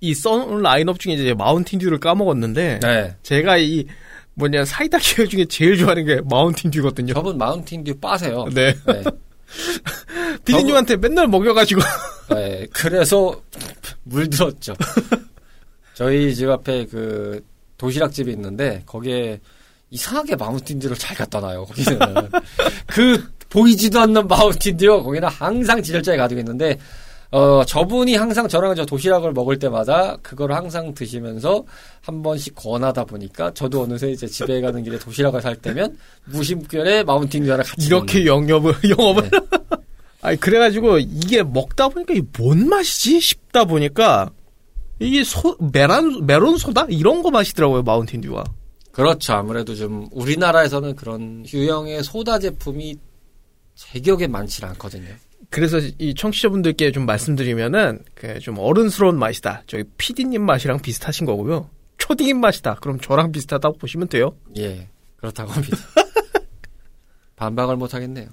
이 0.00 0.12
썬 0.14 0.62
라인업 0.62 0.98
중에 1.00 1.14
이제 1.14 1.34
마운틴 1.34 1.78
듀를 1.78 1.98
까먹었는데 1.98 2.80
네. 2.80 3.16
제가 3.22 3.56
이 3.58 3.86
뭐냐 4.34 4.64
사이다 4.64 4.98
계열 4.98 5.28
중에 5.28 5.44
제일 5.46 5.76
좋아하는 5.76 6.04
게 6.06 6.20
마운틴 6.24 6.70
듀거든요. 6.70 7.14
저분 7.14 7.36
마운틴 7.38 7.82
듀 7.82 7.98
빠세요. 7.98 8.46
네. 8.54 8.72
네. 8.86 9.02
피디님한테 10.44 10.96
맨날 10.96 11.26
먹여가지고 11.26 11.80
네. 12.30 12.66
그래서 12.72 13.40
물들었죠. 14.04 14.74
저희 15.94 16.34
집 16.34 16.48
앞에 16.48 16.86
그 16.86 17.44
도시락집이 17.76 18.30
있는데 18.32 18.82
거기에 18.86 19.40
이상하게 19.90 20.36
마운틴 20.36 20.78
듀를 20.78 20.96
잘 20.96 21.16
갖다 21.16 21.40
놔요. 21.40 21.64
거기는 21.64 21.98
그 22.86 23.32
보이지도 23.48 23.98
않는 24.00 24.28
마운틴 24.28 24.76
듀 24.76 24.86
거기는 25.02 25.26
항상 25.28 25.82
지절자에 25.82 26.16
가지고 26.16 26.40
있는데 26.40 26.78
어 27.30 27.62
저분이 27.64 28.14
항상 28.14 28.48
저랑 28.48 28.74
저 28.74 28.86
도시락을 28.86 29.32
먹을 29.32 29.58
때마다 29.58 30.16
그걸 30.22 30.52
항상 30.52 30.94
드시면서 30.94 31.64
한 32.00 32.22
번씩 32.22 32.54
권하다 32.54 33.04
보니까 33.04 33.52
저도 33.52 33.82
어느새 33.82 34.10
이제 34.10 34.26
집에 34.26 34.60
가는 34.62 34.82
길에 34.82 34.98
도시락을 34.98 35.42
살 35.42 35.56
때면 35.56 35.98
무심결에 36.24 37.02
마운틴듀 37.04 37.52
하나 37.52 37.62
같이 37.62 37.86
이렇게 37.86 38.24
영업을 38.24 38.72
영업을 38.88 39.28
네. 39.30 39.38
아니 40.22 40.40
그래가지고 40.40 40.98
이게 40.98 41.42
먹다 41.42 41.88
보니까 41.88 42.14
이게 42.14 42.26
뭔 42.38 42.68
맛이지 42.68 43.20
싶다 43.20 43.66
보니까 43.66 44.30
이게 44.98 45.22
소 45.22 45.54
메론 45.72 46.26
메론 46.26 46.56
소다 46.56 46.86
이런 46.88 47.22
거 47.22 47.30
맛이더라고요 47.30 47.82
마운틴 47.82 48.22
듀가 48.22 48.44
그렇죠. 48.98 49.34
아무래도 49.34 49.76
좀 49.76 50.08
우리나라에서는 50.10 50.96
그런 50.96 51.44
유형의 51.52 52.02
소다 52.02 52.40
제품이 52.40 52.96
제격에 53.76 54.26
많지 54.26 54.64
않거든요. 54.64 55.10
그래서 55.50 55.78
이 55.98 56.14
청취자분들께 56.14 56.92
좀 56.92 57.06
말씀드리면은 57.06 58.04
그 58.14 58.38
좀 58.40 58.58
어른스러운 58.58 59.18
맛이다 59.18 59.62
저희 59.66 59.84
피디님 59.96 60.44
맛이랑 60.44 60.80
비슷하신 60.80 61.26
거고요 61.26 61.70
초딩인 61.98 62.38
맛이다 62.40 62.76
그럼 62.80 63.00
저랑 63.00 63.32
비슷하다고 63.32 63.78
보시면 63.78 64.08
돼요 64.08 64.36
예, 64.56 64.88
그렇다고 65.16 65.50
합니다. 65.50 65.76
반박을 67.36 67.76
못 67.76 67.94
하겠네요. 67.94 68.28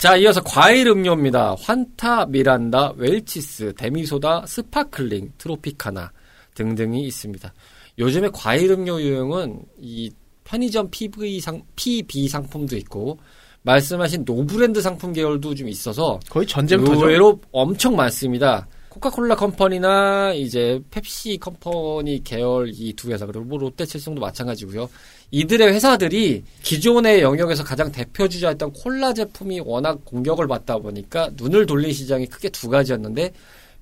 자, 0.00 0.16
이어서 0.16 0.40
과일 0.42 0.86
음료입니다. 0.88 1.56
환타, 1.60 2.26
미란다, 2.26 2.92
웰치스, 2.96 3.74
데미소다, 3.76 4.46
sparkling, 4.46 5.32
트로피카나 5.36 6.12
등등이 6.54 7.02
있습니다. 7.02 7.52
요즘에 7.98 8.30
과일 8.32 8.70
음료 8.70 9.00
유형은 9.00 9.62
이 9.78 10.10
편의점 10.44 10.88
PV 10.90 11.40
상, 11.40 11.62
PB 11.76 12.28
상품도 12.28 12.76
있고 12.78 13.18
말씀하신 13.62 14.24
노브랜드 14.24 14.80
상품 14.80 15.12
계열도 15.12 15.54
좀 15.54 15.68
있어서 15.68 16.18
거의 16.28 16.46
전쟁터죠 16.46 16.92
의외로 17.00 17.40
엄청 17.52 17.94
많습니다. 17.96 18.66
코카콜라 18.88 19.36
컴퍼니나 19.36 20.32
이제 20.34 20.82
펩시 20.90 21.38
컴퍼니 21.38 22.24
계열 22.24 22.70
이 22.74 22.92
두 22.94 23.10
회사 23.12 23.24
그리고 23.24 23.44
뭐 23.44 23.58
롯데 23.58 23.84
칠성도 23.86 24.20
마찬가지고요. 24.20 24.88
이들의 25.30 25.72
회사들이 25.72 26.42
기존의 26.62 27.20
영역에서 27.22 27.62
가장 27.62 27.92
대표 27.92 28.26
주자였던 28.28 28.72
콜라 28.72 29.12
제품이 29.14 29.60
워낙 29.60 30.04
공격을 30.04 30.48
받다 30.48 30.76
보니까 30.78 31.30
눈을 31.36 31.66
돌린 31.66 31.92
시장이 31.92 32.26
크게 32.26 32.48
두 32.48 32.68
가지였는데 32.68 33.32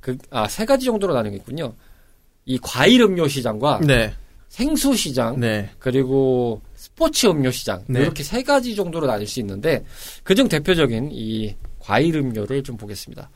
그 0.00 0.16
아 0.30 0.46
세 0.46 0.64
가지 0.66 0.84
정도로 0.84 1.14
나뉘겠군요. 1.14 1.72
이 2.44 2.58
과일 2.62 3.00
음료 3.02 3.26
시장과 3.28 3.80
네 3.86 4.12
생수 4.50 4.94
시장 4.94 5.40
네. 5.40 5.70
그리고 5.78 6.60
스포츠 6.78 7.26
음료 7.26 7.50
시장 7.50 7.84
네. 7.88 8.00
이렇게 8.00 8.22
세 8.22 8.40
가지 8.44 8.76
정도로 8.76 9.08
나뉠 9.08 9.26
수 9.26 9.40
있는데 9.40 9.84
그중 10.22 10.48
대표적인 10.48 11.10
이 11.12 11.56
과일 11.80 12.14
음료를 12.16 12.62
좀 12.62 12.76
보겠습니다. 12.76 13.28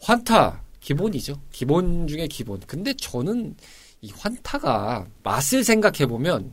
환타 0.00 0.62
기본이죠. 0.80 1.38
기본 1.52 2.06
중에 2.06 2.26
기본. 2.26 2.58
근데 2.66 2.94
저는 2.94 3.54
이 4.00 4.10
환타가 4.16 5.06
맛을 5.22 5.62
생각해 5.62 6.06
보면 6.06 6.52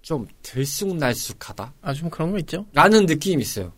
좀 0.00 0.26
들쑥날쑥하다. 0.42 1.74
아 1.82 1.92
좀 1.92 2.08
그런 2.08 2.30
거 2.32 2.38
있죠 2.38 2.64
라는 2.72 3.04
느낌이 3.04 3.42
있어요. 3.42 3.72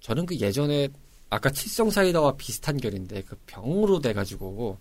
저는 0.00 0.26
그 0.26 0.36
예전에 0.38 0.88
아까 1.30 1.48
칠성 1.48 1.88
사이다와 1.90 2.36
비슷한 2.36 2.76
결인데 2.76 3.22
그 3.22 3.36
병으로 3.46 4.00
돼 4.00 4.12
가지고 4.12 4.76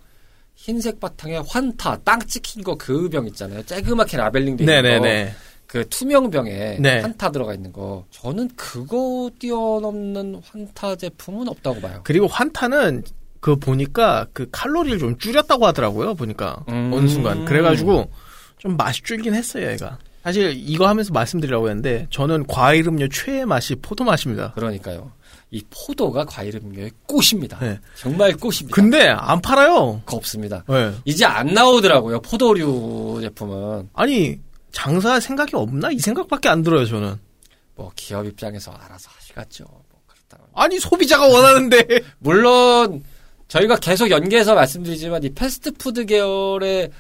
흰색 0.56 1.00
바탕에 1.00 1.38
환타 1.48 2.02
땅 2.04 2.20
찍힌 2.20 2.62
거 2.62 2.76
그 2.76 3.08
병 3.10 3.26
있잖아요. 3.28 3.62
쬐그맣게 3.64 4.18
라벨링 4.18 4.58
돼 4.58 4.64
있는 4.66 4.76
거. 4.76 4.82
네네네 4.82 5.34
그 5.72 5.88
투명 5.88 6.30
병에 6.30 6.76
네. 6.82 7.00
환타 7.00 7.32
들어가 7.32 7.54
있는 7.54 7.72
거. 7.72 8.04
저는 8.12 8.50
그거 8.58 9.32
뛰어넘는 9.40 10.42
환타 10.44 10.98
제품은 10.98 11.48
없다고 11.48 11.80
봐요. 11.80 12.02
그리고 12.04 12.28
환타는 12.28 13.04
그 13.40 13.56
보니까 13.56 14.28
그 14.34 14.50
칼로리를 14.52 15.00
좀 15.00 15.18
줄였다고 15.18 15.66
하더라고요 15.66 16.16
보니까 16.16 16.66
음. 16.68 16.92
어느 16.94 17.08
순간 17.08 17.46
그래가지고 17.46 18.12
좀 18.58 18.76
맛이 18.76 19.02
줄긴 19.02 19.34
했어요 19.34 19.72
얘가 19.72 19.98
사실 20.24 20.54
이거 20.54 20.90
하면서 20.90 21.14
말씀드리려고 21.14 21.70
했는데 21.70 22.06
저는 22.10 22.48
과일 22.48 22.88
음료 22.90 23.08
최애 23.08 23.46
맛이 23.46 23.76
포도 23.76 24.04
맛입니다 24.04 24.52
그러니까요. 24.52 25.14
이 25.52 25.64
포도가 25.70 26.26
과일 26.26 26.58
음료의 26.58 26.92
꽃입니다. 27.08 27.60
네. 27.60 27.80
정말 27.96 28.34
꽃입니다. 28.36 28.74
근데 28.74 29.08
안 29.08 29.42
팔아요 29.42 30.02
그거 30.06 30.18
없습니다. 30.18 30.66
네. 30.68 30.92
이제 31.06 31.24
안 31.24 31.54
나오더라고요. 31.54 32.20
포도류 32.22 33.20
제품은. 33.22 33.90
아니 33.94 34.40
장사할 34.72 35.22
생각이 35.22 35.56
없나 35.56 35.90
이 35.92 36.00
생각밖에 36.00 36.50
안 36.50 36.62
들어요 36.64 36.86
저는 36.86 37.16
뭐 37.76 37.92
기업 37.96 38.26
입장에서 38.26 38.72
알아서 38.72 39.10
하시겠죠. 39.18 39.66
뭐 39.66 40.02
그렇다고. 40.08 40.50
아니 40.54 40.80
소비자가 40.80 41.26
원하는데 41.28 41.86
물론 42.20 43.04
저희가 43.48 43.78
계속 43.78 44.10
연계해서 44.10 44.56
말씀드리지만 44.56 45.24
이 45.24 45.30
패스트푸드 45.34 46.06
계열의 46.06 46.92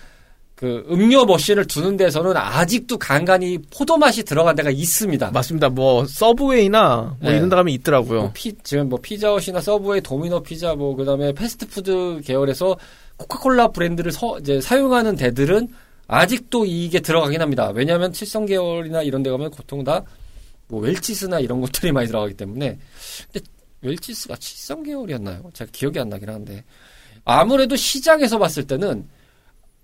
그 0.55 0.86
음료 0.91 1.25
machine을 1.25 1.65
두는 1.65 1.97
데서는 1.97 2.38
아직도 2.38 2.99
간간히 2.99 3.57
포도 3.75 3.97
맛이 3.97 4.23
들어간 4.23 4.55
데가 4.55 4.69
있습니다. 4.69 5.31
맞습니다 5.31 5.69
뭐 5.69 6.05
서브웨이나 6.05 7.17
뭐 7.19 7.29
네. 7.31 7.38
이런 7.38 7.49
데 7.49 7.55
가면 7.55 7.73
있더라고요 7.73 8.19
뭐 8.21 8.31
피, 8.34 8.53
지금 8.63 8.89
뭐 8.89 8.99
피자헛이나 9.01 9.60
서브웨이, 9.62 10.01
도미노 10.01 10.43
피자 10.43 10.75
뭐 10.75 10.95
그다음에 10.95 11.34
패스트푸드 11.34 12.21
계열에서 12.25 12.77
코카콜라 13.17 13.69
브랜드를 13.69 14.12
서- 14.12 14.38
이제 14.39 14.62
사용하는 14.62 15.15
데들은 15.15 15.67
아직도 16.13 16.65
이게 16.65 17.00
들어가긴 17.00 17.41
합니다. 17.41 17.69
왜냐하면 17.74 18.12
칠성 18.12 18.45
계열이나 18.45 19.02
이런 19.04 19.24
데 19.24 19.30
가면 19.30 19.52
보통 19.52 19.84
다 19.84 20.04
뭐 20.67 20.80
웰치스나 20.80 21.41
이런 21.41 21.60
것들이 21.60 21.91
많이 21.91 22.08
들어가기 22.08 22.34
때문에 22.36 22.80
근데 23.34 23.45
웰치스가 23.82 24.38
칠성 24.38 24.84
계열이었나요? 24.84 25.50
제가 25.54 25.69
기억이 25.74 26.00
안 26.00 26.08
나긴 26.08 26.30
하는데 26.30 26.63
아무래도 27.26 27.76
시장에서 27.76 28.39
봤을 28.39 28.65
때는 28.65 29.06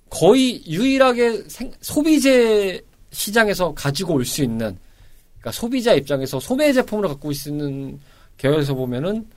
거의 0.10 0.63
유일하게 0.66 1.44
생- 1.50 1.74
소비재 1.82 2.82
시장에서 3.12 3.74
가지고 3.74 4.13
올 4.13 4.24
수 4.24 4.44
있는 4.44 4.78
그러니까 5.40 5.52
소비자 5.52 5.94
입장에서 5.94 6.40
소매 6.40 6.72
제품으로 6.72 7.10
갖고 7.10 7.32
있는 7.34 8.00
계열에서 8.38 8.74
보면은 8.74 9.28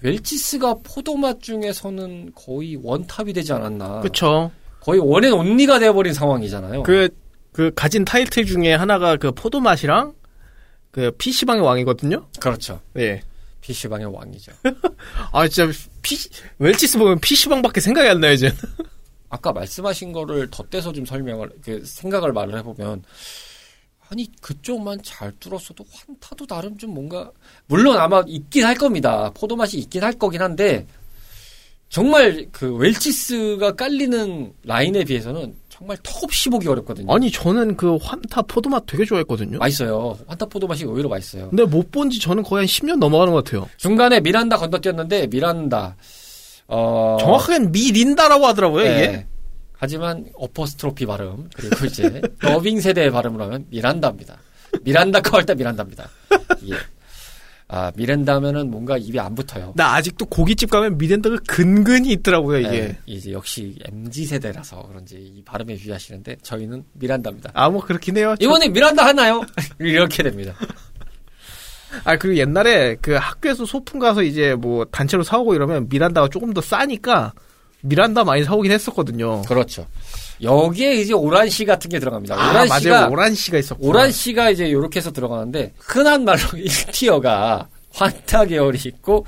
웰치스가 0.00 0.76
포도맛 0.82 1.42
중에서는 1.42 2.32
거의 2.34 2.76
원탑이 2.82 3.34
되지 3.34 3.52
않았나. 3.52 4.00
그쵸 4.00 4.50
거의 4.86 5.00
one 5.00 5.16
and 5.16 5.32
only가 5.32 5.80
되어버린 5.80 6.14
상황이잖아요. 6.14 6.84
그, 6.84 7.08
그 7.50 7.72
가진 7.74 8.04
타이틀 8.04 8.46
중에 8.46 8.72
하나가 8.72 9.16
그 9.16 9.32
포도 9.32 9.58
맛이랑 9.58 10.14
그 10.92 11.10
PC방의 11.18 11.60
왕이거든요 11.60 12.24
그렇죠. 12.38 12.80
예. 12.96 13.20
PC방의 13.62 14.06
왕이죠. 14.06 14.52
아 15.32 15.48
진짜 15.48 15.76
피 16.02 16.16
웰치스 16.60 16.98
보면 16.98 17.18
PC방밖에 17.18 17.80
생각이 17.80 18.08
안 18.08 18.20
나요 18.20 18.32
이제 18.32 18.52
아까 19.28 19.52
말씀하신 19.52 20.12
거를 20.12 20.48
덧대서 20.52 20.92
좀 20.92 21.04
설명을, 21.04 21.50
그 21.64 21.84
생각을 21.84 22.32
말을 22.32 22.56
해보면, 22.58 23.02
아니, 24.08 24.30
그쪽만 24.40 25.02
잘 25.02 25.32
뚫었어도 25.40 25.84
환타도 25.90 26.46
나름 26.46 26.78
좀 26.78 26.94
뭔가, 26.94 27.32
물론 27.66 27.96
아마 27.96 28.22
있긴 28.24 28.64
할 28.64 28.76
겁니다. 28.76 29.32
포도 29.34 29.56
맛이 29.56 29.78
있긴 29.78 30.04
할 30.04 30.12
거긴 30.12 30.42
한데, 30.42 30.86
정말 31.88 32.46
그 32.52 32.74
웰치스가 32.76 33.72
깔리는 33.72 34.52
라인에 34.64 35.04
비해서는 35.04 35.54
정말 35.68 35.96
턱없이 36.02 36.48
보기 36.50 36.68
어렵거든요. 36.68 37.12
아니 37.12 37.30
저는 37.30 37.76
그 37.76 37.96
환타 37.96 38.42
포도 38.42 38.68
맛 38.70 38.84
되게 38.86 39.04
좋아했거든요 39.04 39.58
맛있어요. 39.58 40.18
환타 40.26 40.46
포도 40.46 40.66
맛이 40.66 40.84
의외로 40.84 41.08
맛있어요. 41.08 41.48
근데 41.50 41.64
못 41.64 41.90
본 41.90 42.10
지 42.10 42.18
저는 42.18 42.42
거의 42.42 42.62
한 42.62 42.66
10년 42.66 42.96
넘어가는 42.98 43.32
것 43.32 43.44
같아요 43.44 43.68
중간에 43.76 44.20
미란다 44.20 44.56
건너뛰었는데 44.56 45.26
미란다 45.28 45.96
어 46.68 47.16
정확하게는 47.20 47.72
미린다라고 47.72 48.46
하더라고요 48.46 48.82
네. 48.84 48.90
이게 49.04 49.26
하지만 49.78 50.26
어퍼스트로피 50.34 51.06
발음 51.06 51.48
그리고 51.54 51.84
이제 51.86 52.20
더빙 52.40 52.80
세대의 52.80 53.10
발음을 53.10 53.40
하면 53.42 53.66
미란다입니다. 53.70 54.38
미란다가 54.82 55.36
할때 55.38 55.54
미란다입니다. 55.54 56.08
예. 56.68 56.74
아 57.68 57.90
미란다면은 57.96 58.70
뭔가 58.70 58.96
입에 58.96 59.18
안 59.18 59.34
붙어요. 59.34 59.72
나 59.74 59.94
아직도 59.94 60.26
고깃집 60.26 60.70
가면 60.70 60.98
미린다가 60.98 61.38
근근히 61.48 62.12
있더라고요 62.12 62.60
이게 62.60 62.70
네, 62.70 62.98
이제 63.06 63.32
역시 63.32 63.76
mz 63.84 64.24
세대라서 64.26 64.86
그런지 64.88 65.16
이 65.16 65.42
발음에 65.44 65.74
유의하시는데 65.76 66.36
저희는 66.42 66.84
미란다입니다. 66.92 67.50
아 67.54 67.68
뭐 67.68 67.82
그렇긴 67.84 68.16
해요 68.18 68.34
저- 68.38 68.44
이번에 68.46 68.68
미란다 68.68 69.04
하나요? 69.06 69.42
이렇게 69.80 70.22
됩니다. 70.22 70.54
아 72.04 72.16
그리고 72.16 72.36
옛날에 72.36 72.96
그 73.00 73.14
학교에서 73.14 73.64
소풍 73.64 73.98
가서 73.98 74.22
이제 74.22 74.54
뭐 74.54 74.84
단체로 74.84 75.22
사오고 75.24 75.54
이러면 75.54 75.88
미란다가 75.88 76.28
조금 76.28 76.52
더 76.52 76.60
싸니까 76.60 77.32
미란다 77.82 78.24
많이 78.24 78.42
사오긴 78.44 78.72
했었거든요 78.72 79.42
그렇죠. 79.42 79.86
여기에 80.42 80.96
이제 80.96 81.12
오란 81.14 81.48
씨 81.48 81.64
같은 81.64 81.88
게 81.90 81.98
들어갑니다. 81.98 82.34
아 82.34 82.50
오란 82.50 82.68
맞아요 82.68 82.80
씨가 82.80 83.08
오란 83.08 83.34
씨가 83.34 83.58
있었고 83.58 83.86
오란 83.86 84.12
씨가 84.12 84.50
이제 84.50 84.66
이렇게 84.66 84.98
해서 84.98 85.10
들어가는데 85.12 85.72
흔한 85.78 86.24
말로 86.24 86.38
1티어가 86.52 87.66
환타 87.92 88.44
계열이 88.46 88.78
있고 88.86 89.24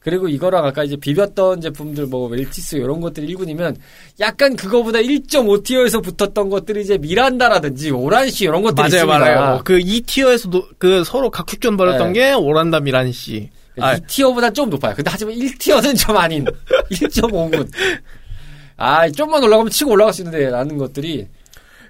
그리고 0.00 0.28
이거랑 0.28 0.66
아까 0.66 0.84
이제 0.84 0.96
비볐던 0.96 1.62
제품들 1.62 2.06
뭐 2.06 2.28
웰치스 2.28 2.76
이런 2.76 3.00
것들 3.00 3.26
1군이면 3.26 3.76
약간 4.20 4.54
그거보다 4.54 4.98
1.5티어에서 4.98 6.02
붙었던 6.04 6.50
것들이 6.50 6.82
이제 6.82 6.98
미란다라든지 6.98 7.90
오란시 7.90 8.44
이런 8.44 8.60
것들이 8.62 8.82
맞아요, 8.82 9.04
있습니다. 9.06 9.18
맞아요. 9.18 9.60
그 9.64 9.78
2티어에서도 9.78 10.66
그 10.78 11.04
서로 11.04 11.30
각축전 11.30 11.78
벌였던 11.78 12.12
네. 12.12 12.20
게 12.20 12.32
오란다 12.34 12.80
미란 12.80 13.10
씨. 13.12 13.48
아, 13.80 13.96
2티어보다 13.96 14.54
좀 14.54 14.70
높아요. 14.70 14.94
근데 14.94 15.10
하지만 15.10 15.34
1티어는 15.34 15.98
좀 15.98 16.16
아닌 16.16 16.44
1.5군. 16.90 17.68
아, 18.76 19.08
좀만 19.10 19.42
올라가면 19.42 19.70
치고 19.70 19.92
올라갈 19.92 20.12
수 20.12 20.22
있는데 20.22 20.50
라는 20.50 20.76
것들이 20.78 21.28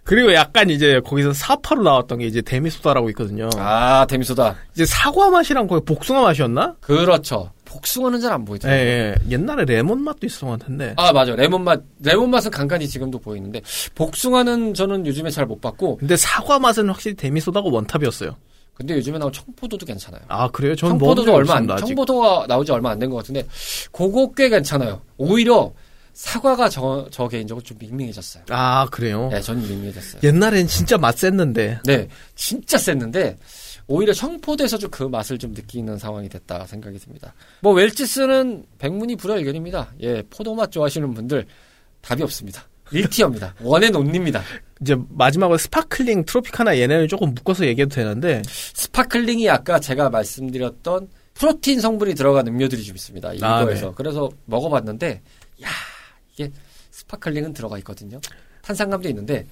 그리고 0.02 0.34
약간 0.34 0.68
이제 0.68 1.00
거기서 1.04 1.32
사파로 1.32 1.82
나왔던 1.82 2.18
게 2.18 2.26
이제 2.26 2.42
데미소다라고 2.42 3.08
있거든요. 3.10 3.48
아, 3.56 4.06
데미소다. 4.06 4.54
이제 4.74 4.84
사과 4.84 5.30
맛이랑 5.30 5.66
거의 5.66 5.80
복숭아 5.86 6.20
맛이었나? 6.20 6.76
그렇죠. 6.80 7.50
복숭아는 7.64 8.20
잘안 8.20 8.42
예, 8.42 8.44
보이더라고요. 8.44 8.84
예. 8.84 9.14
옛날에 9.30 9.64
레몬 9.64 10.02
맛도 10.02 10.26
있었던 10.26 10.50
것 10.50 10.58
같은데. 10.60 10.92
아, 10.98 11.10
맞아. 11.12 11.34
레몬 11.34 11.64
맛. 11.64 11.80
레몬 12.02 12.30
맛은 12.30 12.50
간간히 12.50 12.86
지금도 12.86 13.18
보이는데 13.18 13.62
복숭아는 13.94 14.74
저는 14.74 15.06
요즘에 15.06 15.30
잘 15.30 15.46
못 15.46 15.60
봤고 15.62 15.96
근데 15.96 16.16
사과 16.16 16.58
맛은 16.58 16.88
확실히 16.88 17.16
데미소다가 17.16 17.66
원탑이었어요. 17.70 18.36
근데 18.74 18.94
요즘에 18.96 19.18
나온 19.18 19.32
청포도도 19.32 19.86
괜찮아요. 19.86 20.22
아, 20.28 20.48
그래요? 20.50 20.74
저는 20.74 20.98
청포도도 20.98 21.32
얼마 21.32 21.54
안, 21.54 21.70
아직. 21.70 21.86
청포도가 21.86 22.46
나온 22.48 22.64
지 22.66 22.72
얼마 22.72 22.90
안 22.90 22.98
된 22.98 23.08
것 23.10 23.16
같은데 23.18 23.46
그거 23.92 24.32
꽤 24.36 24.48
괜찮아요. 24.48 25.00
오히려 25.16 25.72
사과가 26.12 26.68
저, 26.68 27.06
저 27.10 27.26
개인적으로 27.28 27.62
좀 27.64 27.76
밍밍해졌어요. 27.78 28.44
아, 28.50 28.86
그래요? 28.90 29.28
네, 29.32 29.40
저는 29.40 29.62
밍밍해졌어요. 29.62 30.20
옛날엔 30.24 30.66
진짜 30.68 30.96
맛 30.98 31.16
셌는데. 31.18 31.80
네, 31.84 32.08
진짜 32.36 32.78
셌는데 32.78 33.36
오히려 33.86 34.12
청포도에서 34.12 34.78
좀 34.78 34.90
그 34.90 35.02
맛을 35.04 35.38
좀 35.38 35.52
느끼는 35.52 35.98
상황이 35.98 36.28
됐다 36.28 36.66
생각이 36.66 36.98
듭니다. 36.98 37.34
뭐 37.60 37.72
웰치스는 37.74 38.64
백문이 38.78 39.16
불여일견입니다. 39.16 39.92
예, 40.02 40.22
포도 40.30 40.54
맛 40.54 40.70
좋아하시는 40.70 41.12
분들 41.14 41.46
답이 42.00 42.22
없습니다. 42.22 42.64
1tier입니다. 43.02 43.52
one 43.60 43.77
and 43.77 43.94
only입니다. 43.94 44.42
이제 44.80 44.96
마지막으로 45.10 45.58
sparkling, 45.58 46.24
트로피카나 46.24 46.78
얘네를 46.78 47.08
조금 47.08 47.34
묶어서 47.34 47.66
얘기해도 47.66 47.94
되는데. 47.94 48.42
sparkling이 48.46 49.48
아까 49.50 49.78
제가 49.78 50.10
말씀드렸던 50.10 51.08
프로틴 51.34 51.80
성분이 51.80 52.14
들어간 52.14 52.46
음료들이 52.46 52.82
좀 52.84 52.96
있습니다. 52.96 53.28
아, 53.28 53.62
이거에서. 53.62 53.86
네. 53.88 53.92
그래서 53.96 54.28
먹어봤는데, 54.46 55.22
야 55.62 55.68
이게 56.32 56.50
sparkling은 56.90 57.52
들어가 57.52 57.78
있거든요. 57.78 58.20
탄산감도 58.62 59.08
있는데 59.08 59.46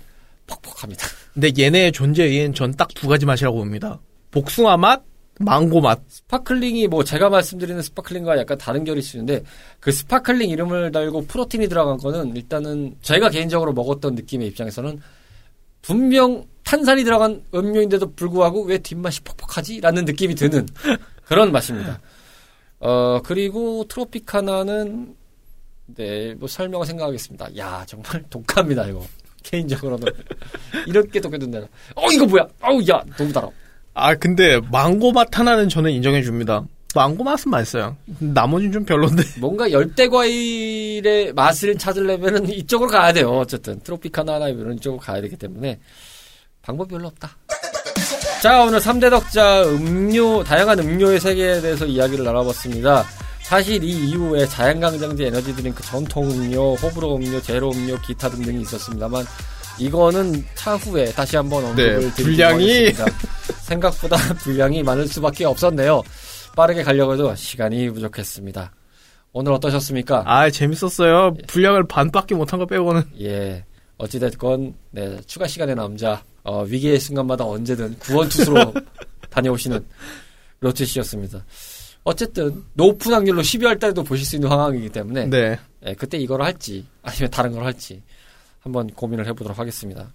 퍽퍽합니다. 0.46 1.06
근데 1.34 1.52
얘네의 1.58 1.92
존재에는 1.92 2.54
전 2.54 2.71
딱 2.71 2.88
두 2.94 3.08
가지 3.08 3.26
맛이라고 3.26 3.58
봅니다. 3.58 4.00
복숭아 4.30 4.76
맛, 4.76 5.02
망고 5.40 5.80
맛. 5.80 6.00
sparkling이 6.08 6.88
뭐 6.88 7.04
제가 7.04 7.28
말씀드리는 7.30 7.80
sparkling과 7.82 8.38
약간 8.38 8.58
다른 8.58 8.84
결이 8.84 9.00
있는데 9.14 9.42
그 9.80 9.90
sparkling 9.90 10.50
이름을 10.50 10.92
달고 10.92 11.26
프로틴이 11.26 11.68
들어간 11.68 11.96
거는 11.96 12.36
일단은 12.36 12.96
제가 13.02 13.30
개인적으로 13.30 13.72
먹었던 13.72 14.14
느낌의 14.14 14.48
입장에서는 14.48 15.00
분명 15.80 16.44
탄산이 16.64 17.02
들어간 17.04 17.42
음료인데도 17.54 18.12
불구하고 18.14 18.62
왜 18.62 18.78
뒷맛이 18.78 19.22
퍽퍽하지? 19.22 19.80
라는 19.80 20.04
느낌이 20.04 20.34
드는 20.34 20.66
그런 21.24 21.50
맛입니다. 21.50 22.00
어, 22.78 23.20
그리고 23.24 23.84
트로피카나는 23.88 25.16
네, 25.86 26.34
뭐 26.34 26.48
설명을 26.48 26.86
생각하겠습니다. 26.86 27.56
야, 27.58 27.84
정말 27.86 28.22
독합니다, 28.30 28.86
이거. 28.86 29.04
개인적으로는. 29.42 30.06
이렇게 30.86 31.20
독해둔다. 31.20 31.58
어, 31.96 32.10
이거 32.12 32.24
뭐야? 32.26 32.46
어우, 32.62 32.80
야, 32.88 33.02
너무 33.16 33.32
달아. 33.32 33.48
아, 33.94 34.14
근데 34.14 34.60
망고 34.70 35.12
맛 35.12 35.38
하나는 35.38 35.68
저는 35.68 35.90
인정해 35.90 36.22
줍니다. 36.22 36.64
망고 36.94 37.24
맛은 37.24 37.50
맛있어요. 37.50 37.96
나머지는 38.18 38.72
좀 38.72 38.84
별론데. 38.84 39.22
뭔가 39.40 39.70
열대 39.70 40.08
과일의 40.08 41.32
맛을 41.32 41.76
찾으려면은 41.78 42.48
이쪽으로 42.50 42.90
가야 42.90 43.12
돼요. 43.12 43.30
어쨌든 43.30 43.80
트로피카나나 43.80 44.48
이런 44.48 44.78
쪽으로 44.78 45.00
가야 45.00 45.20
되기 45.20 45.36
때문에 45.36 45.78
방법이 46.62 46.90
별로 46.90 47.08
없다. 47.08 47.30
자, 48.42 48.62
오늘 48.62 48.80
3대 48.80 49.08
덕자 49.08 49.64
음료, 49.68 50.42
다양한 50.42 50.78
음료의 50.78 51.20
세계에 51.20 51.60
대해서 51.60 51.86
이야기를 51.86 52.24
나눠봤습니다. 52.24 53.04
사실 53.42 53.82
이 53.84 54.10
이후에 54.10 54.46
자양강장제 54.46 55.26
에너지 55.26 55.54
드링크, 55.54 55.82
전통 55.82 56.30
음료, 56.30 56.74
호불호 56.74 57.16
음료, 57.16 57.40
제로 57.40 57.70
음료, 57.70 57.96
기타 58.00 58.28
등등이 58.28 58.62
있었습니다만 58.62 59.24
이거는 59.78 60.44
차후에 60.54 61.06
다시 61.12 61.36
한번 61.36 61.64
언급을 61.64 62.00
네, 62.00 62.10
분량이- 62.22 62.42
하겠습니다. 62.92 63.04
생각보다 63.62 64.16
분량이 64.38 64.82
많을 64.82 65.08
수밖에 65.08 65.44
없었네요. 65.44 66.02
빠르게 66.54 66.82
가려고 66.82 67.14
해도 67.14 67.34
시간이 67.34 67.90
부족했습니다. 67.90 68.72
오늘 69.32 69.52
어떠셨습니까? 69.52 70.24
아, 70.26 70.50
재밌었어요. 70.50 71.34
분량을 71.46 71.86
반밖에 71.88 72.34
못한 72.34 72.58
거 72.58 72.66
빼고는. 72.66 73.02
예. 73.22 73.64
어찌됐건, 73.96 74.74
네, 74.90 75.18
추가 75.26 75.46
시간의 75.46 75.74
남자, 75.74 76.22
어, 76.44 76.62
위기의 76.64 77.00
순간마다 77.00 77.44
언제든 77.46 77.98
구원투수로 78.00 78.74
다녀오시는 79.30 79.82
로치 80.60 80.84
씨였습니다. 80.84 81.42
어쨌든, 82.04 82.62
높은 82.74 83.12
확률로 83.14 83.40
12월 83.42 83.78
달에도 83.80 84.02
보실 84.02 84.26
수 84.26 84.36
있는 84.36 84.48
상황이기 84.50 84.88
때문에, 84.90 85.26
네. 85.26 85.58
예, 85.86 85.94
그때 85.94 86.18
이거를 86.18 86.44
할지, 86.44 86.84
아니면 87.02 87.30
다른 87.30 87.52
걸 87.52 87.64
할지, 87.64 88.02
한번 88.62 88.88
고민을 88.88 89.26
해보도록 89.28 89.58
하겠습니다. 89.58 90.12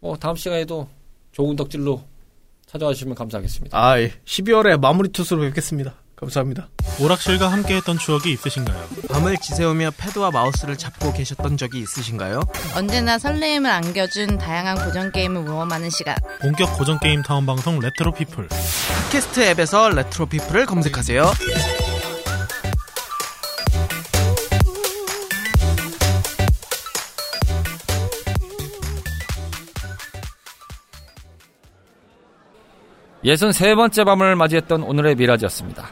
뭐, 0.00 0.16
다음 0.16 0.34
시간에도 0.36 0.88
좋은 1.32 1.56
덕질로 1.56 2.02
찾아와 2.66 2.92
주시면 2.94 3.14
감사하겠습니다. 3.14 3.76
아, 3.78 3.96
12월에 4.24 4.80
마무리 4.80 5.10
투수로 5.10 5.42
뵙겠습니다. 5.42 5.94
감사합니다. 6.16 6.68
오락실과 7.00 7.50
함께했던 7.50 7.98
추억이 7.98 8.32
있으신가요? 8.32 8.86
밤을 9.10 9.36
지새우며 9.38 9.90
패드와 9.98 10.30
마우스를 10.30 10.78
잡고 10.78 11.12
계셨던 11.12 11.56
적이 11.56 11.80
있으신가요? 11.80 12.40
언제나 12.76 13.18
설레임을 13.18 13.68
안겨준 13.68 14.38
다양한 14.38 14.84
고전 14.84 15.10
게임을 15.10 15.42
모험하는 15.42 15.90
시간. 15.90 16.14
본격 16.40 16.78
고전 16.78 17.00
게임 17.00 17.22
타운 17.22 17.44
방송 17.44 17.80
레트로 17.80 18.12
피플. 18.12 18.48
팟캐스트 18.48 19.40
앱에서 19.40 19.90
레트로 19.90 20.26
피플을 20.26 20.66
검색하세요. 20.66 21.24
예선 33.24 33.52
세 33.52 33.74
번째 33.74 34.04
밤을 34.04 34.34
맞이했던 34.34 34.82
오늘의 34.82 35.14
미라지였습니다. 35.14 35.90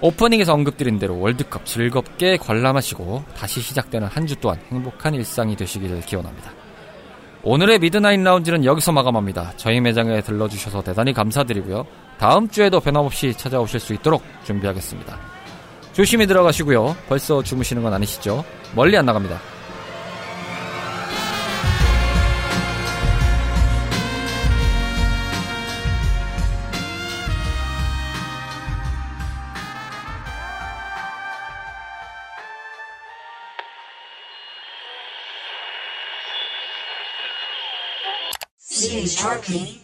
오프닝에서 0.00 0.52
언급드린 0.52 0.98
대로 0.98 1.20
월드컵 1.20 1.64
즐겁게 1.64 2.38
관람하시고 2.38 3.24
다시 3.36 3.60
시작되는 3.60 4.08
한주 4.08 4.36
동안 4.36 4.58
행복한 4.70 5.14
일상이 5.14 5.54
되시기를 5.54 6.00
기원합니다. 6.00 6.50
오늘의 7.42 7.78
미드나잇 7.78 8.20
라운지는 8.20 8.64
여기서 8.64 8.92
마감합니다. 8.92 9.52
저희 9.56 9.80
매장에 9.80 10.22
들러주셔서 10.22 10.82
대단히 10.82 11.12
감사드리고요. 11.12 11.86
다음 12.18 12.48
주에도 12.48 12.80
변함없이 12.80 13.32
찾아오실 13.34 13.78
수 13.78 13.94
있도록 13.94 14.22
준비하겠습니다. 14.44 15.18
조심히 15.92 16.26
들어가시고요. 16.26 16.96
벌써 17.08 17.42
주무시는 17.42 17.82
건 17.82 17.94
아니시죠? 17.94 18.44
멀리 18.74 18.96
안 18.96 19.06
나갑니다. 19.06 19.38
Sharpie. 39.16 39.79